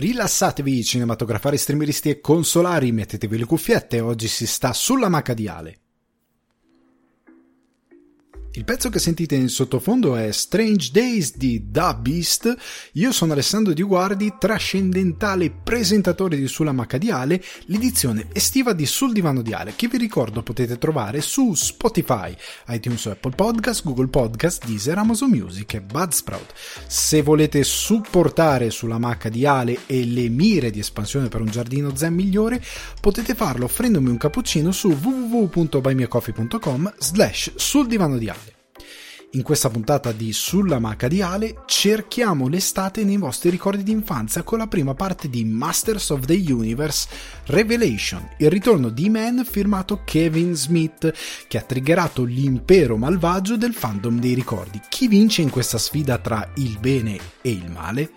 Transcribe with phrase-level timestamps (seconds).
[0.00, 5.89] Rilassatevi cinematografari, streameristi e consolari, mettetevi le cuffiette, oggi si sta sulla macadiale.
[8.52, 12.52] Il pezzo che sentite in sottofondo è Strange Days di Da Beast.
[12.94, 19.42] Io sono Alessandro Di Guardi, trascendentale presentatore di Sulla Macadiale, l'edizione estiva di Sul Divano
[19.42, 22.34] Diale, che vi ricordo potete trovare su Spotify,
[22.70, 26.52] iTunes Apple Podcast, Google Podcast, Deezer, Amazon Music e Budsprout.
[26.88, 32.60] Se volete supportare Sulla Macadiale e le mire di espansione per un giardino zen migliore,
[33.00, 38.38] potete farlo offrendomi un cappuccino su www.buymeacoffee.com slash sul divano diale.
[39.34, 44.42] In questa puntata di Sulla Maca di Ale cerchiamo l'estate nei vostri ricordi di infanzia
[44.42, 47.06] con la prima parte di Masters of the Universe
[47.44, 51.14] Revelation, il ritorno di Man firmato Kevin Smith
[51.46, 54.80] che ha triggerato l'impero malvagio del fandom dei ricordi.
[54.88, 58.10] Chi vince in questa sfida tra il bene e il male?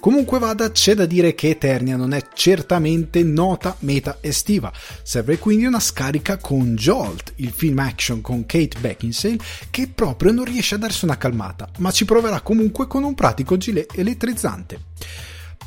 [0.00, 4.72] Comunque vada, c'è da dire che Eternia non è certamente nota meta estiva.
[5.02, 9.38] Serve quindi una scarica con Jolt, il film action con Kate Beckinsale,
[9.70, 13.56] che proprio non riesce a darsi una calmata, ma ci proverà comunque con un pratico
[13.56, 14.80] gilet elettrizzante.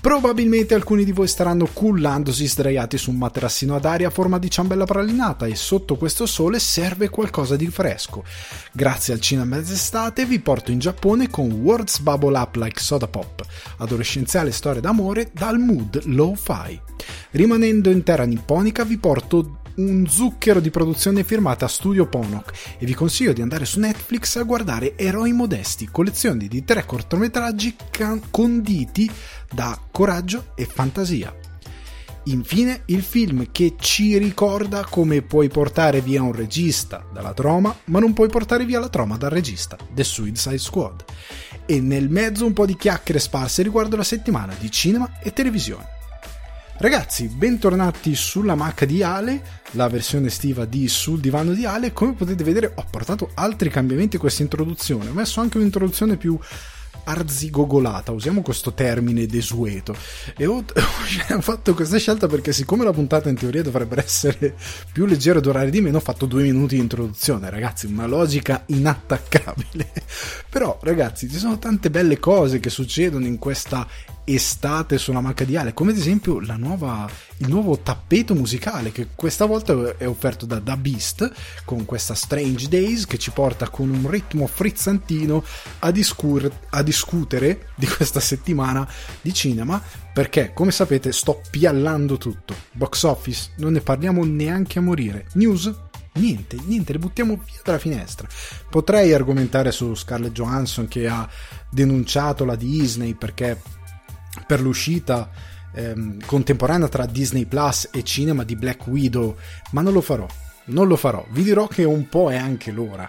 [0.02, 4.50] Probabilmente alcuni di voi staranno cullandosi sdraiati su un materassino ad aria a forma di
[4.50, 8.24] ciambella pralinata e sotto questo sole serve qualcosa di fresco.
[8.72, 13.46] Grazie al cinema d'estate vi porto in Giappone con Words Bubble Up Like Soda Pop,
[13.78, 16.80] adolescenziale storia d'amore dal mood low-fi.
[17.32, 22.94] Rimanendo in terra nipponica vi porto un zucchero di produzione firmata Studio Ponok e vi
[22.94, 29.10] consiglio di andare su Netflix a guardare Eroi Modesti, collezione di tre cortometraggi can- conditi
[29.52, 31.34] da coraggio e fantasia.
[32.26, 38.00] Infine, il film che ci ricorda come puoi portare via un regista dalla troma, ma
[38.00, 41.04] non puoi portare via la troma dal regista, The Suicide Squad.
[41.66, 46.01] E nel mezzo un po' di chiacchiere sparse riguardo la settimana di cinema e televisione.
[46.78, 49.42] Ragazzi, bentornati sulla Mac di Ale,
[49.72, 51.94] la versione estiva di Sul divano di Ale.
[51.94, 55.10] Come potete vedere ho portato altri cambiamenti a questa introduzione.
[55.10, 56.40] Ho messo anche un'introduzione più
[57.04, 59.96] arzigogolata, usiamo questo termine desueto.
[60.38, 64.56] E ho, ho, fatto questa scelta perché, siccome la puntata in teoria dovrebbe essere
[64.92, 67.86] più leggera e durare di meno, ho fatto due minuti di introduzione, ragazzi.
[67.86, 69.92] Una logica inattaccabile.
[70.50, 73.88] Però, ragazzi, ci sono tante belle cose che succedono in questa
[74.24, 80.08] estate sulla macadiale, come ad esempio nuova, il nuovo tappeto musicale che questa volta è
[80.08, 81.32] offerto da Da Beast
[81.66, 85.44] con questa Strange Days che ci porta con un ritmo frizzantino
[85.80, 88.88] a, discur- a discutere di questa settimana
[89.22, 89.82] di cinema
[90.14, 92.56] perché come sapete sto piallando tutto.
[92.74, 95.28] Box office, non ne parliamo neanche a morire.
[95.34, 95.72] News,
[96.14, 98.28] Niente, niente, le buttiamo via dalla finestra.
[98.70, 101.28] Potrei argomentare su Scarlett Johansson che ha
[101.70, 103.62] denunciato la Disney perché
[104.46, 105.30] per l'uscita
[105.74, 109.38] ehm, contemporanea tra Disney Plus e cinema di Black Widow,
[109.72, 110.28] ma non lo farò.
[110.66, 111.26] Non lo farò.
[111.30, 113.08] Vi dirò che un po' è anche l'ora.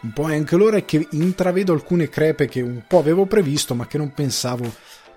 [0.00, 3.74] Un po' è anche l'ora e che intravedo alcune crepe che un po' avevo previsto,
[3.74, 4.72] ma che non pensavo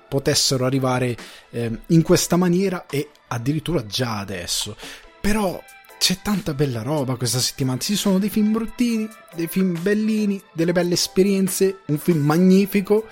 [0.08, 1.16] potessero arrivare
[1.50, 4.76] eh, in questa maniera e addirittura già adesso.
[5.20, 5.62] Però
[5.98, 7.80] c'è tanta bella roba questa settimana.
[7.80, 13.08] Ci sono dei film bruttini, dei film bellini, delle belle esperienze, un film magnifico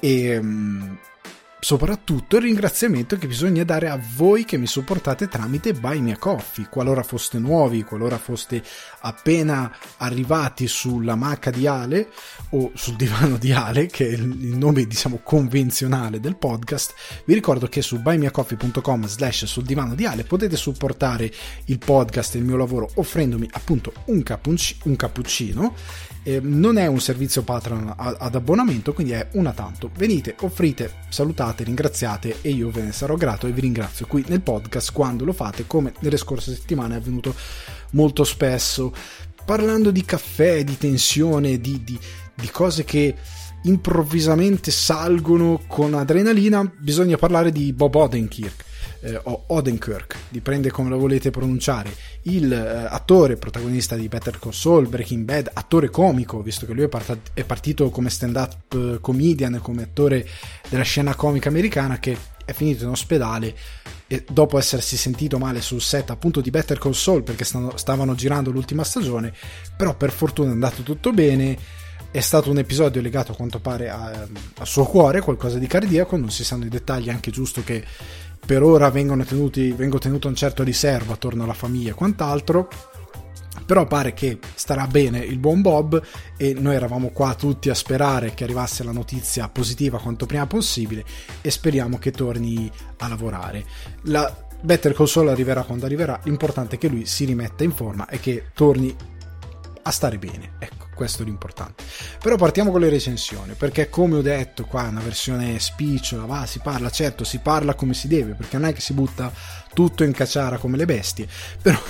[0.00, 0.98] e um,
[1.60, 6.18] soprattutto il ringraziamento che bisogna dare a voi che mi supportate tramite Buy Me a
[6.18, 8.62] Coffee, qualora foste nuovi, qualora foste
[9.00, 12.08] appena arrivati sulla maca di Ale
[12.50, 16.94] o sul divano di Ale, che è il nome diciamo convenzionale del podcast,
[17.24, 21.30] vi ricordo che su buymeacoffee.com slash sul divano di Ale potete supportare
[21.66, 25.74] il podcast e il mio lavoro offrendomi appunto un, cappucci- un cappuccino
[26.22, 29.90] eh, non è un servizio Patreon ad abbonamento, quindi è una tanto.
[29.96, 34.42] Venite, offrite, salutate, ringraziate e io ve ne sarò grato e vi ringrazio qui nel
[34.42, 37.34] podcast quando lo fate, come nelle scorse settimane è avvenuto
[37.92, 38.92] molto spesso.
[39.44, 41.98] Parlando di caffè, di tensione, di, di,
[42.34, 43.14] di cose che
[43.62, 48.68] improvvisamente salgono con adrenalina, bisogna parlare di Bob Odenkirk
[49.00, 54.52] eh, o Odenkirk, dipende come lo volete pronunciare, il eh, attore protagonista di Better Call
[54.52, 58.98] Saul, Breaking Bad, attore comico, visto che lui è, part- è partito come stand-up eh,
[59.00, 60.26] comedian, come attore
[60.68, 63.54] della scena comica americana, che è finito in ospedale
[64.06, 68.14] e dopo essersi sentito male sul set appunto di Better Call Saul perché stanno, stavano
[68.14, 69.32] girando l'ultima stagione,
[69.76, 71.56] però per fortuna è andato tutto bene
[72.10, 74.28] è stato un episodio legato a quanto pare al
[74.64, 77.84] suo cuore, qualcosa di cardiaco, non si sanno i dettagli, anche giusto che
[78.44, 82.68] per ora tenuti, vengo tenuto un certo riservo attorno alla famiglia e quant'altro.
[83.66, 86.02] però pare che starà bene il buon Bob
[86.36, 91.04] e noi eravamo qua tutti a sperare che arrivasse la notizia positiva quanto prima possibile
[91.40, 93.64] e speriamo che torni a lavorare.
[94.04, 98.18] La Better Console arriverà quando arriverà, l'importante è che lui si rimetta in forma e
[98.18, 98.94] che torni
[99.82, 100.54] a stare bene.
[100.58, 101.82] Ecco, questo è l'importante.
[102.20, 106.58] Però partiamo con le recensioni, perché come ho detto qua una versione spicciola, va, si
[106.58, 109.32] parla, certo, si parla come si deve, perché non è che si butta
[109.72, 111.26] tutto in cacciara come le bestie,
[111.62, 111.80] però,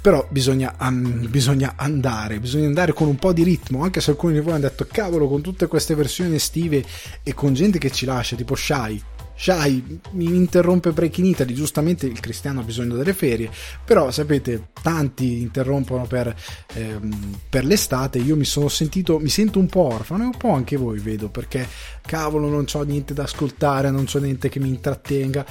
[0.00, 4.32] però bisogna, um, bisogna, andare, bisogna andare con un po' di ritmo, anche se alcuni
[4.32, 6.82] di voi hanno detto cavolo con tutte queste versioni estive
[7.22, 9.02] e con gente che ci lascia, tipo Shai,
[9.40, 13.48] Shai mi interrompe Breaking Italy, giustamente il cristiano ha bisogno delle ferie,
[13.84, 16.34] però sapete, tanti interrompono per,
[16.74, 20.50] ehm, per l'estate, io mi sono sentito, mi sento un po' orfano e un po'
[20.50, 21.68] anche voi vedo, perché
[22.04, 25.46] cavolo non ho niente da ascoltare, non c'ho niente che mi intrattenga.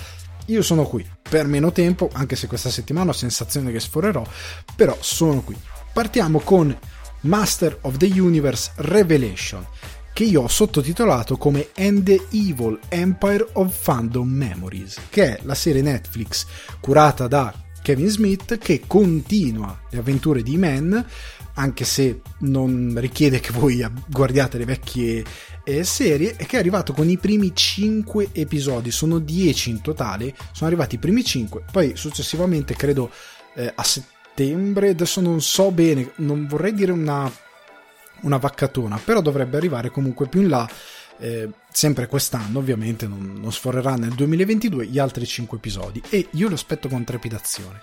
[0.47, 4.21] Io sono qui per meno tempo, anche se questa settimana ho sensazione che sforerò,
[4.75, 5.55] però sono qui.
[5.93, 6.77] Partiamo con
[7.21, 9.65] Master of the Universe Revelation
[10.17, 15.83] che io ho sottotitolato come the Evil Empire of Fandom Memories, che è la serie
[15.83, 16.47] Netflix
[16.79, 17.53] curata da
[17.83, 21.05] Kevin Smith che continua le avventure di Man,
[21.53, 25.23] anche se non richiede che voi guardiate le vecchie
[25.63, 30.33] eh, serie, e che è arrivato con i primi 5 episodi, sono 10 in totale,
[30.51, 33.11] sono arrivati i primi 5, poi successivamente credo
[33.53, 37.31] eh, a settembre, adesso non so bene, non vorrei dire una
[38.21, 40.69] una vaccatona, però dovrebbe arrivare comunque più in là.
[41.19, 46.01] Eh, sempre quest'anno, ovviamente, non, non sforerà nel 2022 gli altri 5 episodi.
[46.09, 47.81] E io lo aspetto con trepidazione.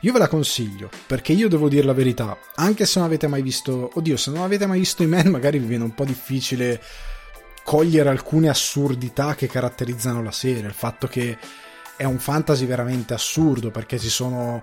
[0.00, 3.40] Io ve la consiglio perché io devo dire la verità, anche se non avete mai
[3.40, 6.80] visto, oddio, se non avete mai visto i men, magari vi viene un po' difficile
[7.64, 10.66] cogliere alcune assurdità che caratterizzano la serie.
[10.66, 11.38] Il fatto che
[11.96, 14.60] è un fantasy veramente assurdo perché ci sono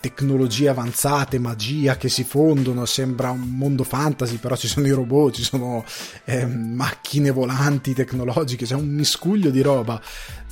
[0.00, 5.34] tecnologie avanzate, magia che si fondono, sembra un mondo fantasy, però ci sono i robot,
[5.34, 5.84] ci sono
[6.24, 10.00] eh, macchine volanti tecnologiche, c'è un miscuglio di roba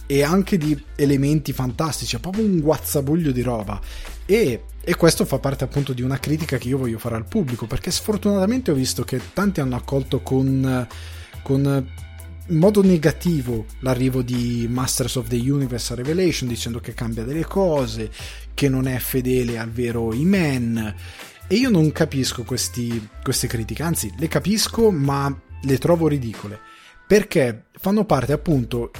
[0.07, 3.81] e anche di elementi fantastici, è proprio un guazzabuglio di roba.
[4.27, 7.67] E, e, questo fa parte appunto di una critica che io voglio fare al pubblico,
[7.67, 10.87] perché sfortunatamente ho visto che tanti hanno accolto con,
[11.43, 11.87] con
[12.47, 18.11] in modo negativo l'arrivo di Masters of the Universe Revelation dicendo che cambia delle cose,
[18.55, 20.95] che non è fedele al vero Iman
[21.47, 26.59] e io non capisco questi, queste critiche, anzi le capisco ma le trovo ridicole.
[27.07, 28.91] Perché fanno parte appunto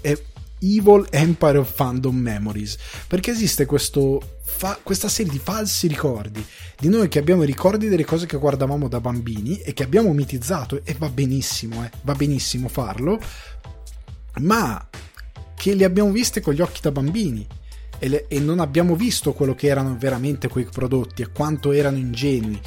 [0.00, 0.24] eh,
[0.60, 2.76] Evil Empire of Fandom Memories
[3.06, 6.44] perché esiste questo, fa, questa serie di falsi ricordi
[6.78, 10.12] di noi che abbiamo i ricordi delle cose che guardavamo da bambini e che abbiamo
[10.12, 13.20] mitizzato e va benissimo, eh, va benissimo farlo
[14.40, 14.88] ma
[15.54, 17.46] che le abbiamo viste con gli occhi da bambini
[17.98, 21.96] e, le, e non abbiamo visto quello che erano veramente quei prodotti e quanto erano
[21.96, 22.60] ingenui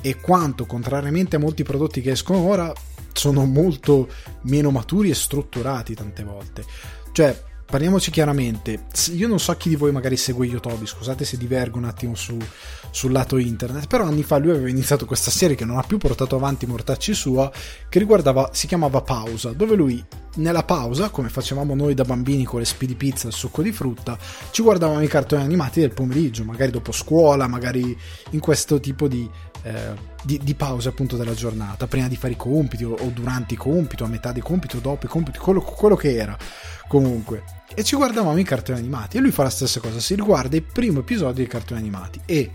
[0.00, 2.72] e quanto, contrariamente a molti prodotti che escono ora,
[3.12, 4.08] sono molto
[4.42, 6.64] meno maturi e strutturati tante volte.
[7.12, 11.76] Cioè, parliamoci chiaramente, io non so chi di voi magari segue Yotobi, scusate se divergo
[11.76, 12.36] un attimo su,
[12.90, 15.98] sul lato internet, però anni fa lui aveva iniziato questa serie che non ha più
[15.98, 17.52] portato avanti mortacci sua,
[17.88, 20.02] che riguardava, si chiamava Pausa, dove lui
[20.36, 23.72] nella pausa, come facevamo noi da bambini con le speedy pizza e il succo di
[23.72, 24.16] frutta,
[24.50, 27.96] ci guardavamo i cartoni animati del pomeriggio, magari dopo scuola, magari
[28.30, 29.28] in questo tipo di,
[29.62, 33.54] eh, di, di pause appunto della giornata, prima di fare i compiti o, o durante
[33.54, 36.36] i compiti, a metà dei compiti o dopo i compiti, quello, quello che era
[36.88, 37.44] comunque
[37.74, 40.64] e ci guardavamo i cartoni animati e lui fa la stessa cosa, si riguarda il
[40.64, 42.50] primo episodio dei cartoni animati e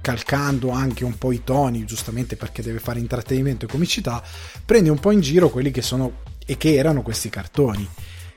[0.00, 4.22] calcando anche un po' i toni, giustamente perché deve fare intrattenimento e comicità,
[4.64, 7.86] prende un po' in giro quelli che sono e che erano questi cartoni,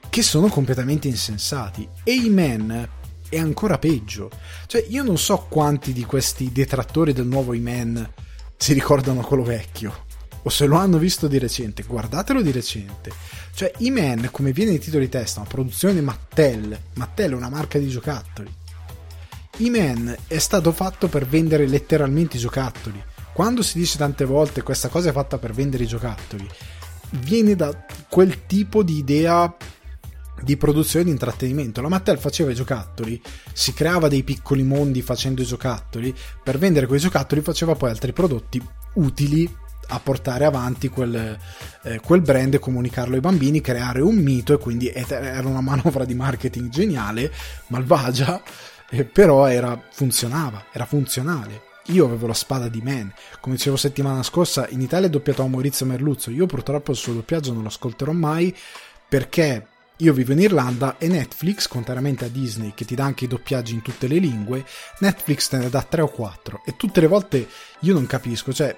[0.10, 1.88] che sono completamente insensati.
[2.04, 2.90] E i men
[3.30, 4.30] è ancora peggio.
[4.68, 8.12] Cioè, io non so quanti di questi detrattori del nuovo I-Man
[8.58, 10.06] si ricordano quello vecchio.
[10.44, 13.12] O se lo hanno visto di recente, guardatelo di recente.
[13.54, 16.78] Cioè, I-Man, come viene in titolo di testa, una produzione Mattel.
[16.94, 18.52] Mattel è una marca di giocattoli.
[19.58, 23.04] I-Man è stato fatto per vendere letteralmente i giocattoli.
[23.34, 26.48] Quando si dice tante volte questa cosa è fatta per vendere i giocattoli,
[27.12, 29.56] viene da quel tipo di idea
[30.42, 31.82] di produzione di intrattenimento.
[31.82, 33.22] La Mattel faceva i giocattoli,
[33.54, 38.12] si creava dei piccoli mondi facendo i giocattoli, per vendere quei giocattoli faceva poi altri
[38.12, 38.62] prodotti
[38.96, 39.50] utili
[39.92, 41.38] a portare avanti quel,
[41.84, 46.16] eh, quel brand comunicarlo ai bambini, creare un mito e quindi era una manovra di
[46.16, 47.32] marketing geniale,
[47.68, 48.42] malvagia,
[48.90, 51.70] eh, però era, funzionava, era funzionale.
[51.88, 55.48] Io avevo la spada di Man, come dicevo settimana scorsa, in Italia è doppiato a
[55.48, 56.32] Maurizio Merluzzo.
[56.32, 58.56] Io purtroppo il suo doppiaggio non lo ascolterò mai
[59.10, 59.66] perché
[59.98, 63.74] io vivo in Irlanda e Netflix, contrariamente a Disney che ti dà anche i doppiaggi
[63.74, 64.66] in tutte le lingue,
[65.00, 67.48] Netflix te ne dà 3 o 4 e tutte le volte
[67.82, 68.76] io non capisco, cioè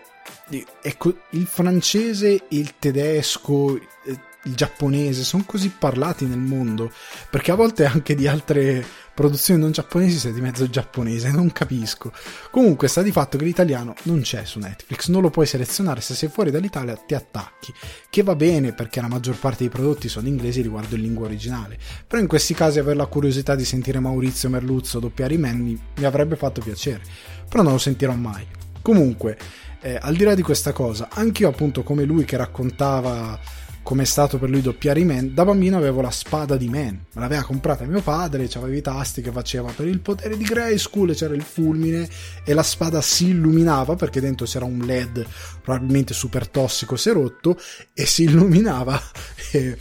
[0.81, 6.91] ecco, il francese, il tedesco, eh, il giapponese sono così parlati nel mondo
[7.29, 12.11] perché a volte anche di altre produzioni non giapponesi sei di mezzo giapponese non capisco.
[12.51, 16.13] Comunque sta di fatto che l'italiano non c'è su Netflix non lo puoi selezionare se
[16.13, 17.73] sei fuori dall'Italia ti attacchi.
[18.09, 21.77] Che va bene perché la maggior parte dei prodotti sono inglesi riguardo in lingua originale
[22.05, 26.05] però in questi casi avere la curiosità di sentire Maurizio Merluzzo doppiare i mi, mi
[26.05, 27.01] avrebbe fatto piacere
[27.47, 28.45] però non lo sentirò mai.
[28.81, 29.37] Comunque
[29.83, 33.39] eh, al di là di questa cosa anche io appunto come lui che raccontava
[33.83, 37.03] come è stato per lui doppiare i Man, da bambino avevo la spada di Man,
[37.11, 41.13] me l'aveva comprata mio padre, c'aveva i tasti che faceva per il potere di Grayskull,
[41.13, 42.07] c'era il fulmine
[42.45, 45.27] e la spada si illuminava perché dentro c'era un LED
[45.61, 47.59] probabilmente super tossico se rotto
[47.93, 48.99] e si illuminava
[49.51, 49.77] e,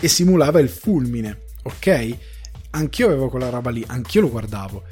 [0.00, 2.16] e simulava il fulmine, ok?
[2.70, 4.82] Anch'io avevo quella roba lì, anch'io lo guardavo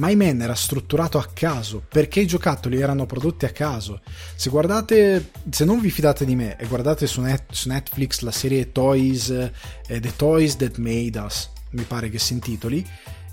[0.00, 4.00] My Man era strutturato a caso perché i giocattoli erano prodotti a caso.
[4.34, 8.30] Se guardate, se non vi fidate di me e guardate su, net, su Netflix la
[8.30, 9.52] serie Toys, eh,
[9.86, 12.82] The Toys That Made Us, mi pare che si intitoli,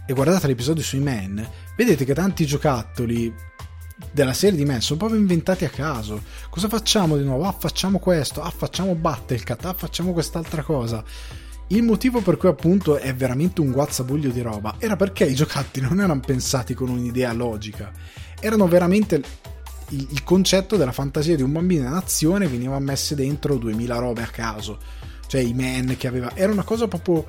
[0.05, 1.41] e guardate l'episodio sui Man,
[1.77, 3.33] vedete che tanti giocattoli
[4.11, 6.21] della serie di Man sono proprio inventati a caso.
[6.49, 7.45] Cosa facciamo di nuovo?
[7.45, 11.01] Ah, facciamo questo, ah, facciamo Battlecat, ah, facciamo quest'altra cosa
[11.67, 15.83] il motivo per cui appunto è veramente un guazzabuglio di roba era perché i giocattoli
[15.87, 17.91] non erano pensati con un'idea logica,
[18.39, 19.15] erano veramente
[19.89, 24.21] il, il concetto della fantasia di un bambino in azione veniva messe dentro 2000 robe
[24.21, 24.79] a caso,
[25.27, 27.25] cioè i man che aveva, era una cosa proprio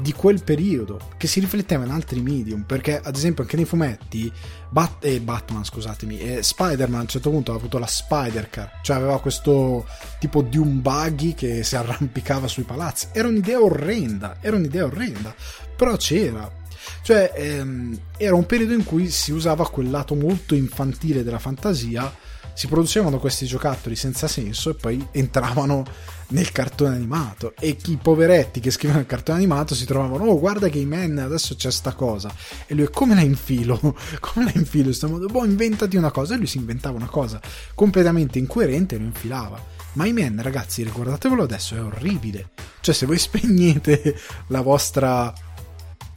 [0.00, 4.32] di quel periodo che si rifletteva in altri medium perché ad esempio anche nei fumetti
[4.68, 8.96] Bat- eh, Batman scusatemi eh, Spider-Man a un certo punto aveva avuto la Spider-Car cioè
[8.96, 9.86] aveva questo
[10.18, 13.08] tipo di un buggy che si arrampicava sui palazzi.
[13.12, 15.34] Era un'idea orrenda era un'idea orrenda
[15.76, 16.58] però c'era.
[17.02, 22.12] Cioè ehm, era un periodo in cui si usava quel lato molto infantile della fantasia
[22.52, 25.84] si producevano questi giocattoli senza senso e poi entravano
[26.30, 27.54] nel cartone animato.
[27.58, 31.18] E i poveretti che scrivono il cartone animato si trovavano oh guarda che i men
[31.18, 32.32] adesso c'è sta cosa.
[32.66, 33.78] E lui come la infilo
[34.20, 36.34] come la infilo in questo modo boh inventati una cosa.
[36.34, 37.40] E lui si inventava una cosa
[37.74, 39.62] completamente incoerente e lo infilava.
[39.92, 42.50] Ma i men ragazzi ricordatevelo adesso è orribile.
[42.80, 44.18] Cioè se voi spegnete
[44.48, 45.32] la vostra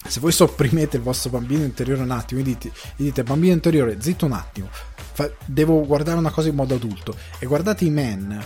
[0.06, 4.02] se voi sopprimete il vostro bambino interiore un attimo e dite, gli dite bambino interiore
[4.02, 4.70] zitto un attimo
[5.14, 7.16] fa, devo guardare una cosa in modo adulto.
[7.40, 8.44] E guardate i men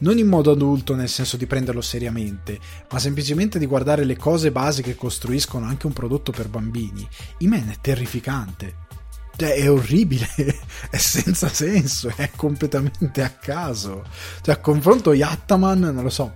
[0.00, 2.58] non in modo adulto nel senso di prenderlo seriamente,
[2.90, 7.06] ma semplicemente di guardare le cose basi che costruiscono anche un prodotto per bambini,
[7.38, 8.88] i men è terrificante.
[9.36, 10.28] Cioè, è orribile,
[10.90, 14.04] è senza senso, è completamente a caso.
[14.42, 16.34] Cioè, a confronto Yattaman, non lo so,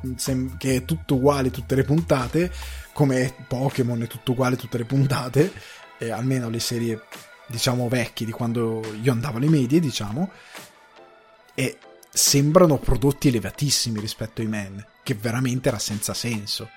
[0.56, 2.50] che è tutto uguale tutte le puntate,
[2.94, 5.52] come Pokémon è tutto uguale tutte le puntate,
[5.98, 7.02] eh, almeno le serie,
[7.46, 10.30] diciamo, vecchie di quando io andavo alle medie, diciamo,
[11.54, 11.76] e
[12.16, 16.70] sembrano prodotti elevatissimi rispetto ai Men, che veramente era senza senso.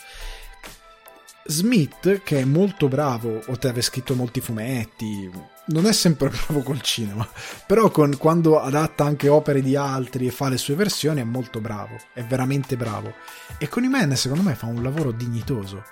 [1.46, 5.30] Smith, che è molto bravo, oltre ad aver scritto molti fumetti,
[5.68, 7.26] non è sempre bravo col cinema,
[7.68, 11.62] però con, quando adatta anche opere di altri e fa le sue versioni è molto
[11.62, 13.14] bravo, è veramente bravo.
[13.60, 15.84] E con i Men secondo me fa un lavoro dignitoso,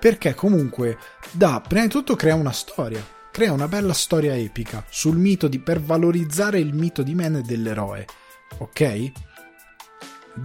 [0.00, 0.98] perché comunque
[1.30, 5.60] da, prima di tutto crea una storia, crea una bella storia epica sul mito di,
[5.60, 8.06] per valorizzare il mito di Men e dell'eroe
[8.62, 9.12] ok?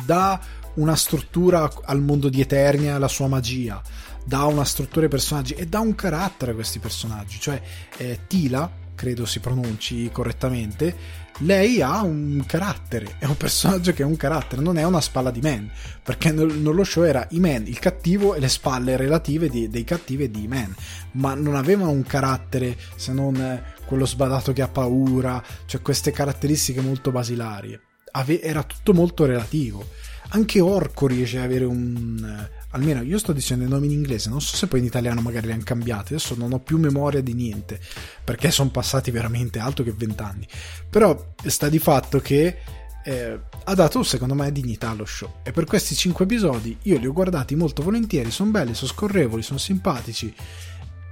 [0.05, 0.39] Dà
[0.75, 3.81] una struttura al mondo di Eternia, alla sua magia,
[4.23, 5.53] dà una struttura ai personaggi.
[5.53, 7.39] E dà un carattere a questi personaggi.
[7.39, 7.61] Cioè,
[7.97, 14.07] eh, Tila, credo si pronunci correttamente, lei ha un carattere, è un personaggio che ha
[14.07, 15.69] un carattere, non è una spalla di Man,
[16.03, 20.23] perché nello show era i Man, il cattivo e le spalle relative di, dei cattivi
[20.23, 20.75] e di Man,
[21.11, 26.81] ma non avevano un carattere se non quello sbadato che ha paura, cioè queste caratteristiche
[26.81, 27.79] molto basilari
[28.17, 29.87] ave- era tutto molto relativo.
[30.29, 32.47] Anche Orco riesce ad avere un...
[32.71, 35.47] almeno io sto dicendo i nomi in inglese, non so se poi in italiano magari
[35.47, 37.79] li hanno cambiati, adesso non ho più memoria di niente,
[38.23, 40.45] perché sono passati veramente altro che vent'anni.
[40.89, 42.57] Però sta di fatto che
[43.05, 47.07] eh, ha dato secondo me dignità allo show e per questi cinque episodi io li
[47.07, 50.33] ho guardati molto volentieri, sono belli, sono scorrevoli, sono simpatici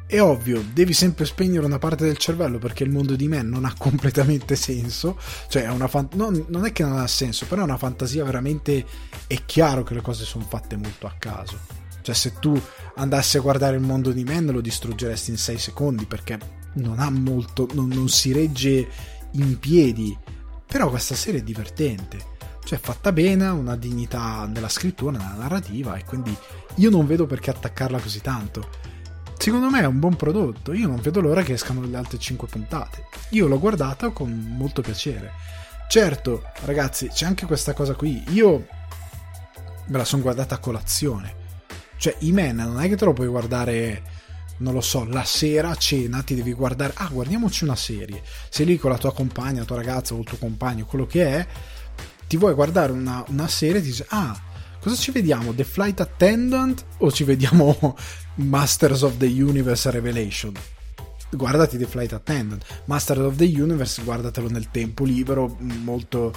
[0.08, 3.66] è ovvio, devi sempre spegnere una parte del cervello perché il mondo di me non
[3.66, 7.62] ha completamente senso, cioè è una fan- non, non, è che non ha senso, però
[7.62, 8.86] è una fantasia veramente
[9.26, 11.60] è chiaro che le cose sono fatte molto a caso.
[12.02, 12.60] Cioè se tu
[12.98, 16.38] andassi a guardare il mondo di Man lo distruggeresti in 6 secondi perché
[16.74, 18.88] non ha molto non, non si regge
[19.32, 20.16] in piedi.
[20.68, 22.34] Però questa serie è divertente
[22.64, 26.36] Cioè, fatta bene, una dignità nella scrittura, nella narrativa, e quindi
[26.76, 28.85] io non vedo perché attaccarla così tanto.
[29.38, 32.48] Secondo me è un buon prodotto, io non vedo l'ora che escano le altre 5
[32.48, 33.06] puntate.
[33.30, 35.34] Io l'ho guardata con molto piacere.
[35.88, 38.24] Certo, ragazzi, c'è anche questa cosa qui.
[38.30, 38.66] Io
[39.88, 41.44] me la sono guardata a colazione.
[41.98, 44.04] Cioè, i men non è che te lo puoi guardare,
[44.58, 46.94] non lo so, la sera a cena ti devi guardare.
[46.96, 48.24] Ah, guardiamoci una serie.
[48.50, 51.26] Sei lì con la tua compagna, la tua ragazza o il tuo compagno, quello che
[51.26, 51.48] è.
[52.28, 54.38] Ti vuoi guardare una, una serie e ti dici, ah,
[54.86, 55.52] cosa ci vediamo?
[55.52, 57.98] The Flight Attendant o ci vediamo
[58.36, 60.54] Masters of the Universe Revelation?
[61.32, 62.64] guardati The Flight Attendant.
[62.86, 66.32] Master of the Universe, guardatelo nel tempo libero, molto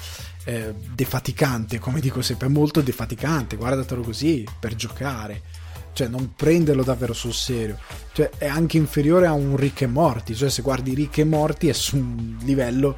[0.45, 5.43] eh, defaticante, come dico sempre, molto defaticante, guardatelo così per giocare.
[5.93, 7.79] Cioè, non prenderlo davvero sul serio.
[8.13, 10.35] Cioè, è anche inferiore a un Rick e Morty.
[10.35, 12.97] Cioè, se guardi Rick e Morty è su un livello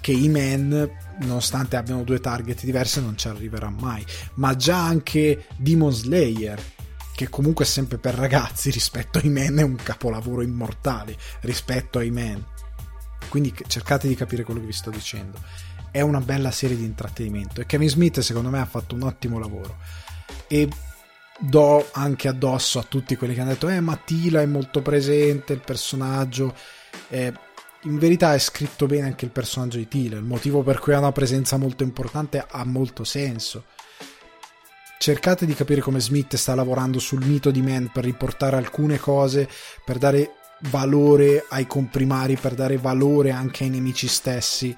[0.00, 4.04] che i men, nonostante abbiano due target diversi, non ci arriverà mai.
[4.34, 6.60] Ma già anche Demon Slayer,
[7.14, 12.10] che comunque è sempre per ragazzi rispetto ai men è un capolavoro immortale rispetto ai
[12.10, 12.44] men.
[13.28, 15.38] Quindi cercate di capire quello che vi sto dicendo.
[15.90, 19.38] È una bella serie di intrattenimento e Kevin Smith secondo me ha fatto un ottimo
[19.38, 19.76] lavoro.
[20.48, 20.68] E
[21.38, 25.52] do anche addosso a tutti quelli che hanno detto eh ma Tila è molto presente
[25.52, 26.54] il personaggio
[27.08, 27.32] eh,
[27.84, 30.98] in verità è scritto bene anche il personaggio di Tila il motivo per cui ha
[30.98, 33.64] una presenza molto importante ha molto senso
[35.04, 39.46] cercate di capire come Smith sta lavorando sul mito di Man per riportare alcune cose,
[39.84, 40.36] per dare
[40.70, 44.74] valore ai comprimari, per dare valore anche ai nemici stessi.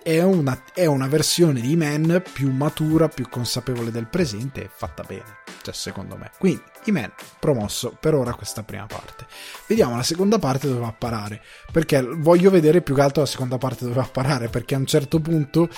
[0.00, 5.02] È una, è una versione di Man più matura, più consapevole del presente e fatta
[5.02, 6.30] bene, cioè secondo me.
[6.38, 9.26] Quindi He-Man promosso per ora questa prima parte.
[9.66, 13.28] Vediamo la seconda parte dove va a parare, perché voglio vedere più che altro la
[13.28, 15.68] seconda parte dove va a parare, perché a un certo punto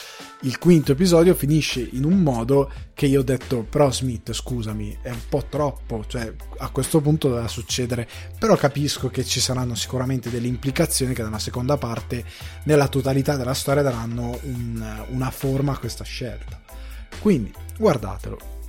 [0.42, 5.11] il quinto episodio finisce in un modo che io ho detto, però Smith, scusami, è
[5.11, 10.30] un po' troppo, cioè a questo punto doveva succedere, però capisco che ci saranno sicuramente
[10.30, 12.25] delle implicazioni che nella seconda parte,
[12.64, 16.61] nella totalità della storia, daranno un, una forma a questa scelta.
[17.21, 18.60] Quindi guardatelo,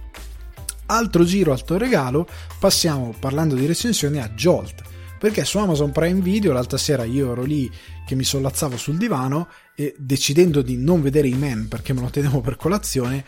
[0.91, 2.27] altro giro, altro regalo,
[2.59, 4.81] passiamo parlando di recensioni a Jolt.
[5.17, 7.71] Perché su Amazon Prime Video l'altra sera io ero lì
[8.05, 12.09] che mi sollazzavo sul divano e decidendo di non vedere i men perché me lo
[12.09, 13.23] tenevo per colazione,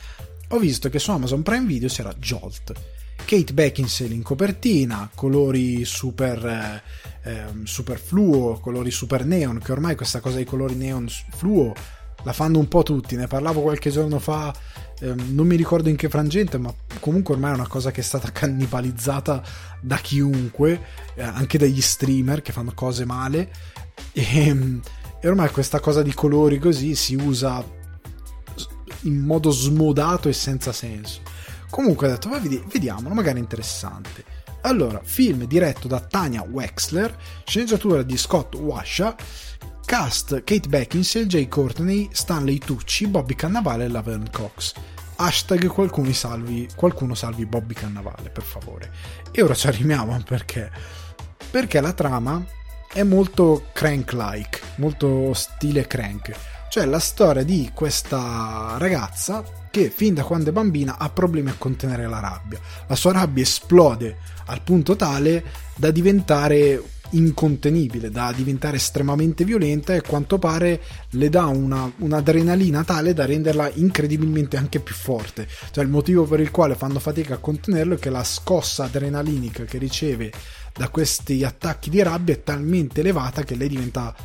[0.49, 2.73] ho visto che su Amazon Prime Video c'era Jolt.
[3.25, 9.95] Kate Beckinsale in copertina, colori super, eh, ehm, super fluo, colori super neon, che ormai
[9.95, 11.73] questa cosa dei colori neon fluo
[12.23, 14.53] la fanno un po' tutti, ne parlavo qualche giorno fa,
[14.99, 18.03] ehm, non mi ricordo in che frangente, ma comunque ormai è una cosa che è
[18.03, 19.43] stata cannibalizzata
[19.81, 20.81] da chiunque,
[21.15, 23.51] eh, anche dagli streamer che fanno cose male,
[24.11, 24.81] e, ehm,
[25.19, 27.63] e ormai questa cosa di colori così si usa
[29.01, 31.21] in modo smodato e senza senso.
[31.69, 34.23] Comunque ho detto, vai, vediamolo, magari interessante.
[34.61, 39.15] Allora, film diretto da Tania Wexler, sceneggiatura di Scott Washa,
[39.85, 44.73] Cast Kate Beckinsale, Jay Courtney, Stanley Tucci, Bobby Cannavale e Laverne Cox.
[45.15, 48.91] Hashtag salvi, qualcuno salvi Bobby Cannavale, per favore.
[49.31, 50.71] E ora ci arriviamo perché?
[51.51, 52.43] Perché la trama
[52.91, 56.35] è molto crank-like, molto stile crank.
[56.69, 61.55] Cioè la storia di questa ragazza che fin da quando è bambina ha problemi a
[61.57, 62.59] contenere la rabbia.
[62.87, 65.43] La sua rabbia esplode al punto tale
[65.75, 66.81] da diventare
[67.13, 73.25] incontenibile, da diventare estremamente violenta e a quanto pare le dà una, un'adrenalina tale da
[73.25, 75.47] renderla incredibilmente anche più forte.
[75.71, 79.63] Cioè il motivo per il quale fanno fatica a contenerlo è che la scossa adrenalinica
[79.63, 80.31] che riceve
[80.73, 84.15] da questi attacchi di rabbia è talmente elevata che lei diventa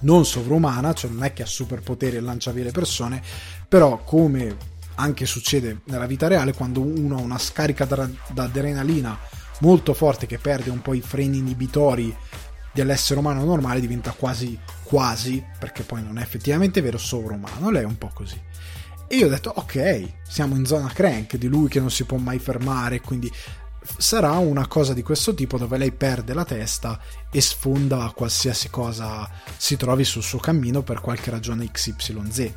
[0.00, 3.20] non sovrumana, cioè non è che ha superpoteri e lancia via le persone,
[3.68, 9.18] però come anche succede nella vita reale, quando uno ha una scarica d'adrenalina
[9.60, 12.14] molto forte che perde un po' i freni inibitori
[12.72, 17.70] dell'essere umano normale diventa quasi quasi perché poi non è effettivamente vero sovrumano.
[17.70, 18.40] Lei è un po' così.
[19.08, 22.18] E io ho detto ok siamo in zona crank di lui che non si può
[22.18, 23.32] mai fermare quindi
[23.96, 29.26] sarà una cosa di questo tipo dove lei perde la testa e sfonda qualsiasi cosa
[29.56, 32.52] si trovi sul suo cammino per qualche ragione XYZ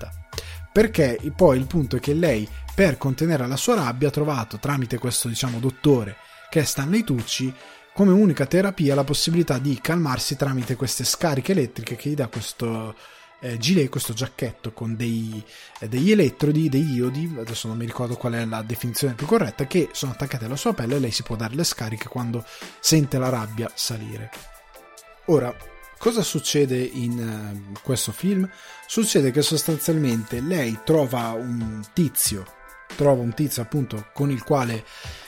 [0.74, 4.98] perché poi il punto è che lei per contenere la sua rabbia ha trovato tramite
[4.98, 6.18] questo diciamo dottore
[6.52, 7.54] che è Stanley Tucci,
[7.94, 12.94] come unica terapia la possibilità di calmarsi tramite queste scariche elettriche che gli dà questo
[13.40, 15.42] eh, gilet, questo giacchetto con dei,
[15.80, 19.66] eh, degli elettrodi, degli iodi, adesso non mi ricordo qual è la definizione più corretta,
[19.66, 22.44] che sono attaccati alla sua pelle e lei si può dare le scariche quando
[22.82, 24.30] sente la rabbia salire.
[25.28, 25.56] Ora,
[25.98, 28.50] Cosa succede in uh, questo film?
[28.88, 32.44] Succede che sostanzialmente lei trova un tizio,
[32.96, 34.84] trova un tizio appunto con il quale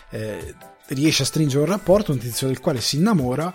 [0.09, 0.55] eh,
[0.93, 3.53] riesce a stringere un rapporto, un tizio del quale si innamora,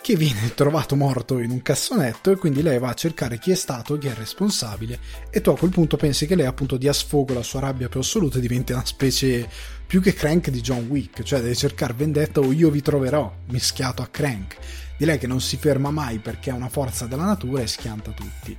[0.00, 3.54] che viene trovato morto in un cassonetto e quindi lei va a cercare chi è
[3.54, 4.98] stato, chi è responsabile
[5.30, 8.00] e tu a quel punto pensi che lei appunto dia sfogo alla sua rabbia più
[8.00, 9.48] assoluta e diventi una specie
[9.86, 14.02] più che Crank di John Wick, cioè deve cercare vendetta o io vi troverò, mischiato
[14.02, 14.56] a Crank,
[14.96, 18.10] di lei che non si ferma mai perché ha una forza della natura e schianta
[18.10, 18.56] tutti.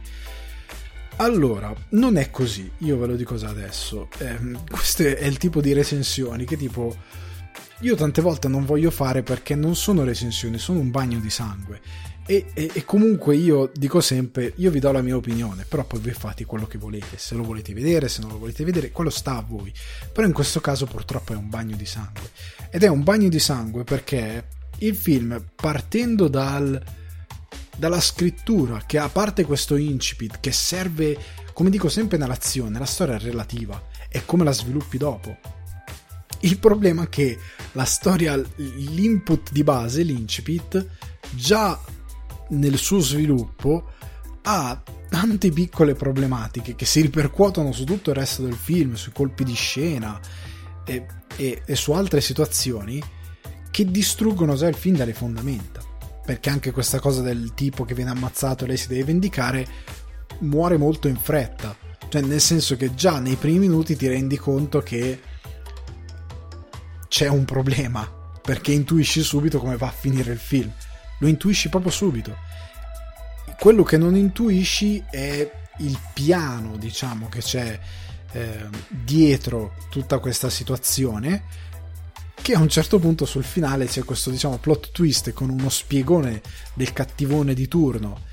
[1.18, 4.08] Allora, non è così, io ve lo dico già adesso.
[4.20, 4.38] Eh,
[4.70, 6.96] questo è il tipo di recensioni che tipo
[7.82, 11.80] io tante volte non voglio fare perché non sono recensioni, sono un bagno di sangue.
[12.26, 16.00] E, e, e, comunque io dico sempre, io vi do la mia opinione, però poi
[16.00, 19.10] voi fate quello che volete, se lo volete vedere, se non lo volete vedere, quello
[19.10, 19.74] sta a voi.
[20.12, 22.30] Però in questo caso purtroppo è un bagno di sangue.
[22.70, 24.48] Ed è un bagno di sangue perché
[24.80, 26.80] il film, partendo dal,
[27.78, 31.18] dalla scrittura, che a parte questo incipit, che serve,
[31.54, 35.58] come dico sempre nell'azione, la storia è relativa, è come la sviluppi dopo
[36.42, 37.38] il problema è che
[37.74, 40.86] la storia, l'input di base, l'incipit,
[41.32, 41.80] già
[42.50, 43.92] nel suo sviluppo
[44.44, 49.44] ha tante piccole problematiche che si ripercuotono su tutto il resto del film, sui colpi
[49.44, 50.20] di scena
[50.86, 53.02] e, e, e su altre situazioni
[53.72, 55.82] che distruggono già il film dalle fondamenta.
[56.26, 59.68] Perché anche questa cosa del tipo che viene ammazzato e lei si deve vendicare
[60.40, 61.76] muore molto in fretta.
[62.08, 65.20] Cioè, nel senso che già nei primi minuti ti rendi conto che
[67.10, 68.10] c'è un problema,
[68.42, 70.72] perché intuisci subito come va a finire il film.
[71.18, 72.38] Lo intuisci proprio subito.
[73.60, 77.78] Quello che non intuisci è il piano, diciamo, che c'è
[78.32, 81.68] eh, dietro tutta questa situazione
[82.42, 86.42] che a un certo punto sul finale c'è questo diciamo plot twist con uno spiegone
[86.74, 88.28] del cattivone di turno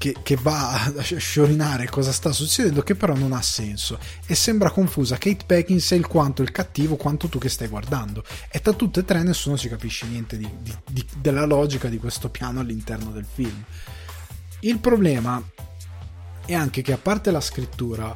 [0.00, 3.98] che, che, va a sciorinare cosa sta succedendo, che però non ha senso.
[4.24, 8.24] E sembra confusa Kate Beckinsale quanto il cattivo, quanto tu che stai guardando.
[8.50, 11.98] E tra tutte e tre nessuno ci capisce niente di, di, di, della logica di
[11.98, 13.62] questo piano all'interno del film.
[14.60, 15.42] Il problema
[16.46, 18.10] è anche che a parte la scrittura,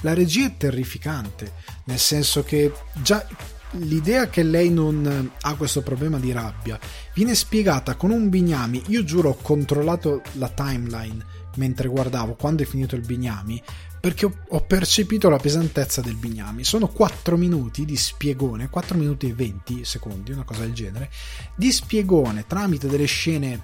[0.00, 1.52] la regia è terrificante,
[1.84, 3.24] nel senso che già
[3.72, 6.78] l'idea che lei non ha questo problema di rabbia
[7.14, 8.82] viene spiegata con un bignami.
[8.88, 11.24] Io giuro, ho controllato la timeline
[11.56, 13.60] mentre guardavo quando è finito il bignami
[14.00, 16.64] perché ho percepito la pesantezza del bignami.
[16.64, 21.10] Sono 4 minuti di spiegone, 4 minuti e 20 secondi, una cosa del genere,
[21.56, 23.60] di spiegone tramite delle scene,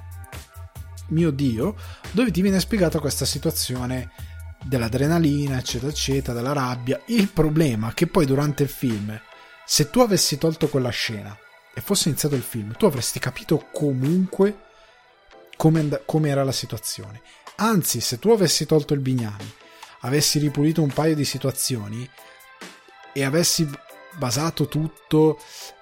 [1.08, 1.76] mio dio,
[2.10, 4.10] dove ti viene spiegata questa situazione
[4.64, 7.00] dell'adrenalina, eccetera, eccetera, della rabbia.
[7.06, 9.16] Il problema che poi durante il film
[9.64, 11.36] se tu avessi tolto quella scena
[11.74, 14.62] e fosse iniziato il film, tu avresti capito comunque
[15.56, 17.22] come, and- come era la situazione.
[17.56, 19.52] Anzi, se tu avessi tolto il Bignami,
[20.00, 22.08] avessi ripulito un paio di situazioni
[23.12, 23.68] e avessi
[24.16, 25.38] basato tutto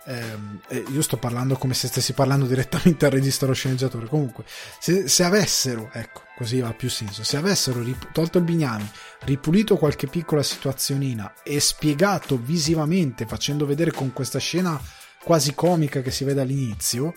[0.06, 0.60] ehm,
[0.92, 4.06] io sto parlando come se stessi parlando direttamente al regista o sceneggiatore.
[4.06, 4.44] Comunque
[4.78, 8.88] se, se, avessero ecco così ha più senso se avessero rip- tolto il bignami
[9.20, 14.80] ripulito qualche piccola situazionina e spiegato visivamente facendo vedere con questa scena
[15.22, 17.14] quasi comica che si vede all'inizio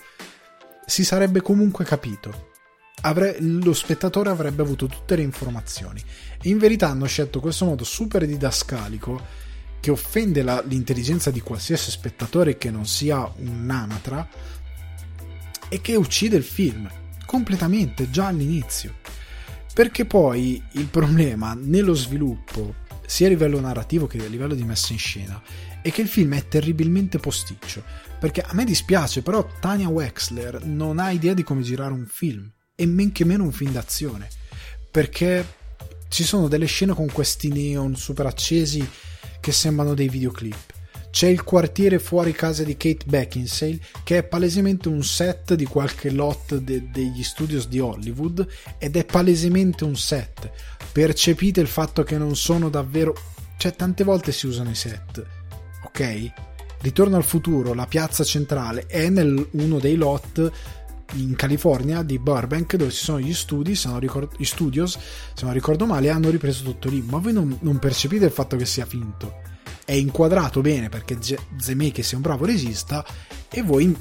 [0.86, 2.52] si sarebbe comunque capito.
[3.02, 6.02] Avre- lo spettatore avrebbe avuto tutte le informazioni.
[6.44, 9.45] In verità hanno scelto questo modo super didascalico
[9.86, 14.28] che offende la, l'intelligenza di qualsiasi spettatore che non sia un anatra
[15.70, 16.90] e che uccide il film
[17.24, 18.96] completamente già all'inizio.
[19.76, 24.92] Perché poi il problema nello sviluppo, sia a livello narrativo che a livello di messa
[24.92, 25.40] in scena,
[25.84, 27.84] è che il film è terribilmente posticcio.
[28.20, 32.52] Perché a me dispiace, però Tania Wexler non ha idea di come girare un film,
[32.74, 34.30] e men che meno un film d'azione.
[34.90, 35.46] Perché
[36.10, 38.84] ci sono delle scene con questi neon super accesi
[39.46, 40.74] che sembrano dei videoclip.
[41.12, 46.10] C'è il quartiere fuori casa di Kate Beckinsale, che è palesemente un set di qualche
[46.10, 48.44] lot de- degli studios di Hollywood,
[48.80, 50.50] ed è palesemente un set.
[50.92, 53.16] Percepite il fatto che non sono davvero.
[53.56, 55.24] Cioè, tante volte si usano i set,
[55.84, 56.32] ok?
[56.82, 60.52] Ritorno al futuro, la piazza centrale è nel uno dei lot
[61.14, 64.98] in California di Burbank dove ci sono gli studi, se non ricordo, gli studios,
[65.34, 67.02] se non ricordo male, hanno ripreso tutto lì.
[67.02, 69.42] Ma voi non, non percepite il fatto che sia finto.
[69.86, 71.18] È inquadrato bene perché
[71.58, 73.06] Zemeckis è un bravo regista
[73.50, 73.96] e voi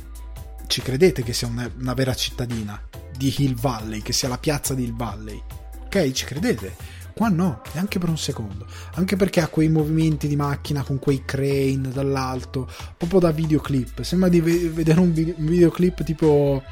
[0.66, 2.80] ci credete che sia una, una vera cittadina
[3.16, 5.40] di Hill Valley, che sia la piazza di Hill Valley.
[5.84, 6.74] Ok, ci credete?
[7.14, 8.66] Qua no, neanche per un secondo.
[8.94, 14.02] Anche perché ha quei movimenti di macchina con quei crane dall'alto, proprio da videoclip.
[14.02, 16.62] Sembra di vedere un videoclip tipo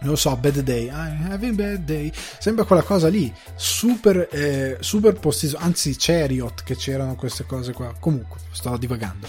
[0.00, 4.76] non lo so, Bad Day, I'm having bad day, sembra quella cosa lì, super, eh,
[4.80, 9.26] super postizo, anzi Chariot che c'erano queste cose qua, comunque sto divagando,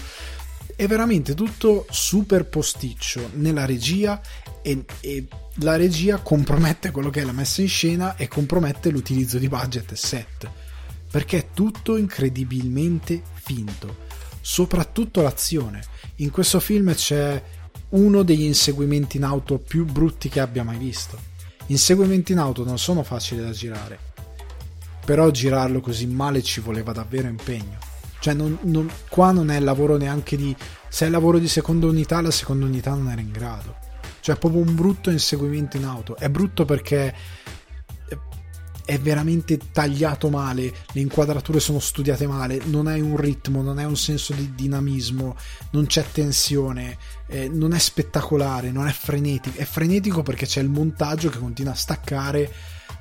[0.76, 4.20] è veramente tutto super posticcio nella regia
[4.62, 5.26] e, e
[5.60, 9.90] la regia compromette quello che è la messa in scena e compromette l'utilizzo di budget
[9.92, 10.50] e set,
[11.10, 14.06] perché è tutto incredibilmente finto,
[14.40, 15.82] soprattutto l'azione.
[16.16, 17.42] In questo film c'è
[17.90, 21.18] uno degli inseguimenti in auto più brutti che abbia mai visto.
[21.66, 23.98] Inseguimenti in auto non sono facili da girare,
[25.04, 27.78] però girarlo così male ci voleva davvero impegno.
[28.20, 30.54] Cioè, non, non, qua non è lavoro neanche di.
[30.88, 33.76] Se è lavoro di seconda unità, la seconda unità non era in grado.
[34.20, 36.16] Cioè, è proprio un brutto inseguimento in auto.
[36.16, 37.14] È brutto perché
[38.88, 43.84] è veramente tagliato male, le inquadrature sono studiate male, non hai un ritmo, non hai
[43.84, 45.36] un senso di dinamismo,
[45.72, 46.96] non c'è tensione,
[47.28, 51.72] eh, non è spettacolare, non è frenetico, è frenetico perché c'è il montaggio che continua
[51.72, 52.52] a staccare,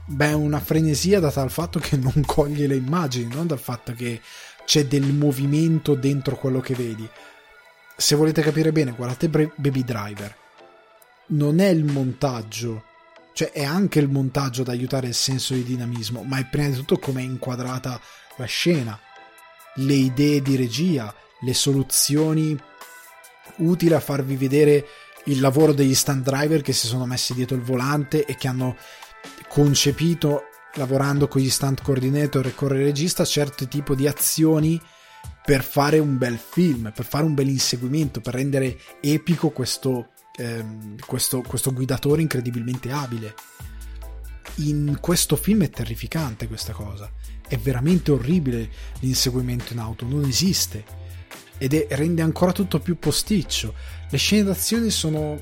[0.05, 4.21] beh, una frenesia data dal fatto che non coglie le immagini, non dal fatto che
[4.65, 7.07] c'è del movimento dentro quello che vedi.
[7.95, 10.35] Se volete capire bene, guardate Baby Driver.
[11.29, 12.83] Non è il montaggio
[13.37, 16.73] cioè è anche il montaggio ad aiutare il senso di dinamismo, ma è prima di
[16.73, 18.01] tutto come è inquadrata
[18.37, 18.99] la scena,
[19.75, 22.59] le idee di regia, le soluzioni
[23.57, 24.85] utili a farvi vedere
[25.25, 28.75] il lavoro degli stand driver che si sono messi dietro il volante e che hanno
[29.47, 30.43] concepito
[30.75, 34.79] lavorando con gli stunt coordinator e con il regista certi tipi di azioni
[35.43, 40.97] per fare un bel film, per fare un bel inseguimento, per rendere epico questo ehm,
[41.05, 43.33] questo, questo guidatore incredibilmente abile.
[44.55, 47.11] In questo film è terrificante questa cosa.
[47.47, 51.05] È veramente orribile l'inseguimento in auto, non esiste.
[51.57, 53.73] Ed è, rende ancora tutto più posticcio.
[54.09, 55.39] Le scene d'azione sono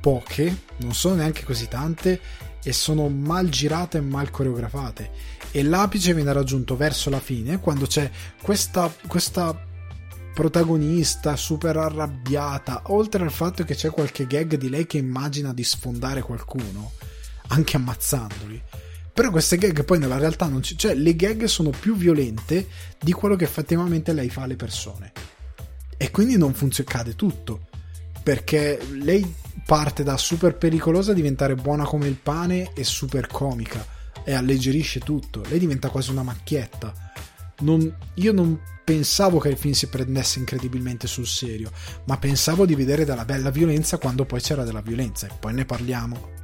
[0.00, 2.20] poche, non sono neanche così tante,
[2.62, 5.10] e sono mal girate e mal coreografate.
[5.50, 8.10] E l'apice viene raggiunto verso la fine, quando c'è
[8.42, 9.58] questa, questa
[10.34, 15.64] protagonista super arrabbiata, oltre al fatto che c'è qualche gag di lei che immagina di
[15.64, 16.92] sfondare qualcuno,
[17.48, 18.62] anche ammazzandoli.
[19.18, 20.78] Però queste gag poi nella realtà non ci...
[20.78, 22.68] cioè le gag sono più violente
[23.00, 25.10] di quello che effettivamente lei fa alle persone.
[25.96, 27.66] E quindi non funziona, cade tutto.
[28.22, 29.34] Perché lei
[29.66, 33.84] parte da super pericolosa a diventare buona come il pane e super comica
[34.22, 35.42] e alleggerisce tutto.
[35.48, 36.94] Lei diventa quasi una macchietta.
[37.62, 41.72] Non, io non pensavo che il film si prendesse incredibilmente sul serio,
[42.04, 45.64] ma pensavo di vedere della bella violenza quando poi c'era della violenza e poi ne
[45.64, 46.36] parliamo.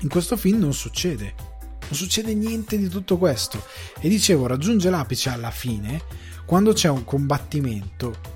[0.00, 1.52] In questo film non succede,
[1.86, 3.62] non succede niente di tutto questo.
[4.00, 6.02] E dicevo raggiunge l'apice alla fine
[6.44, 8.32] quando c'è un combattimento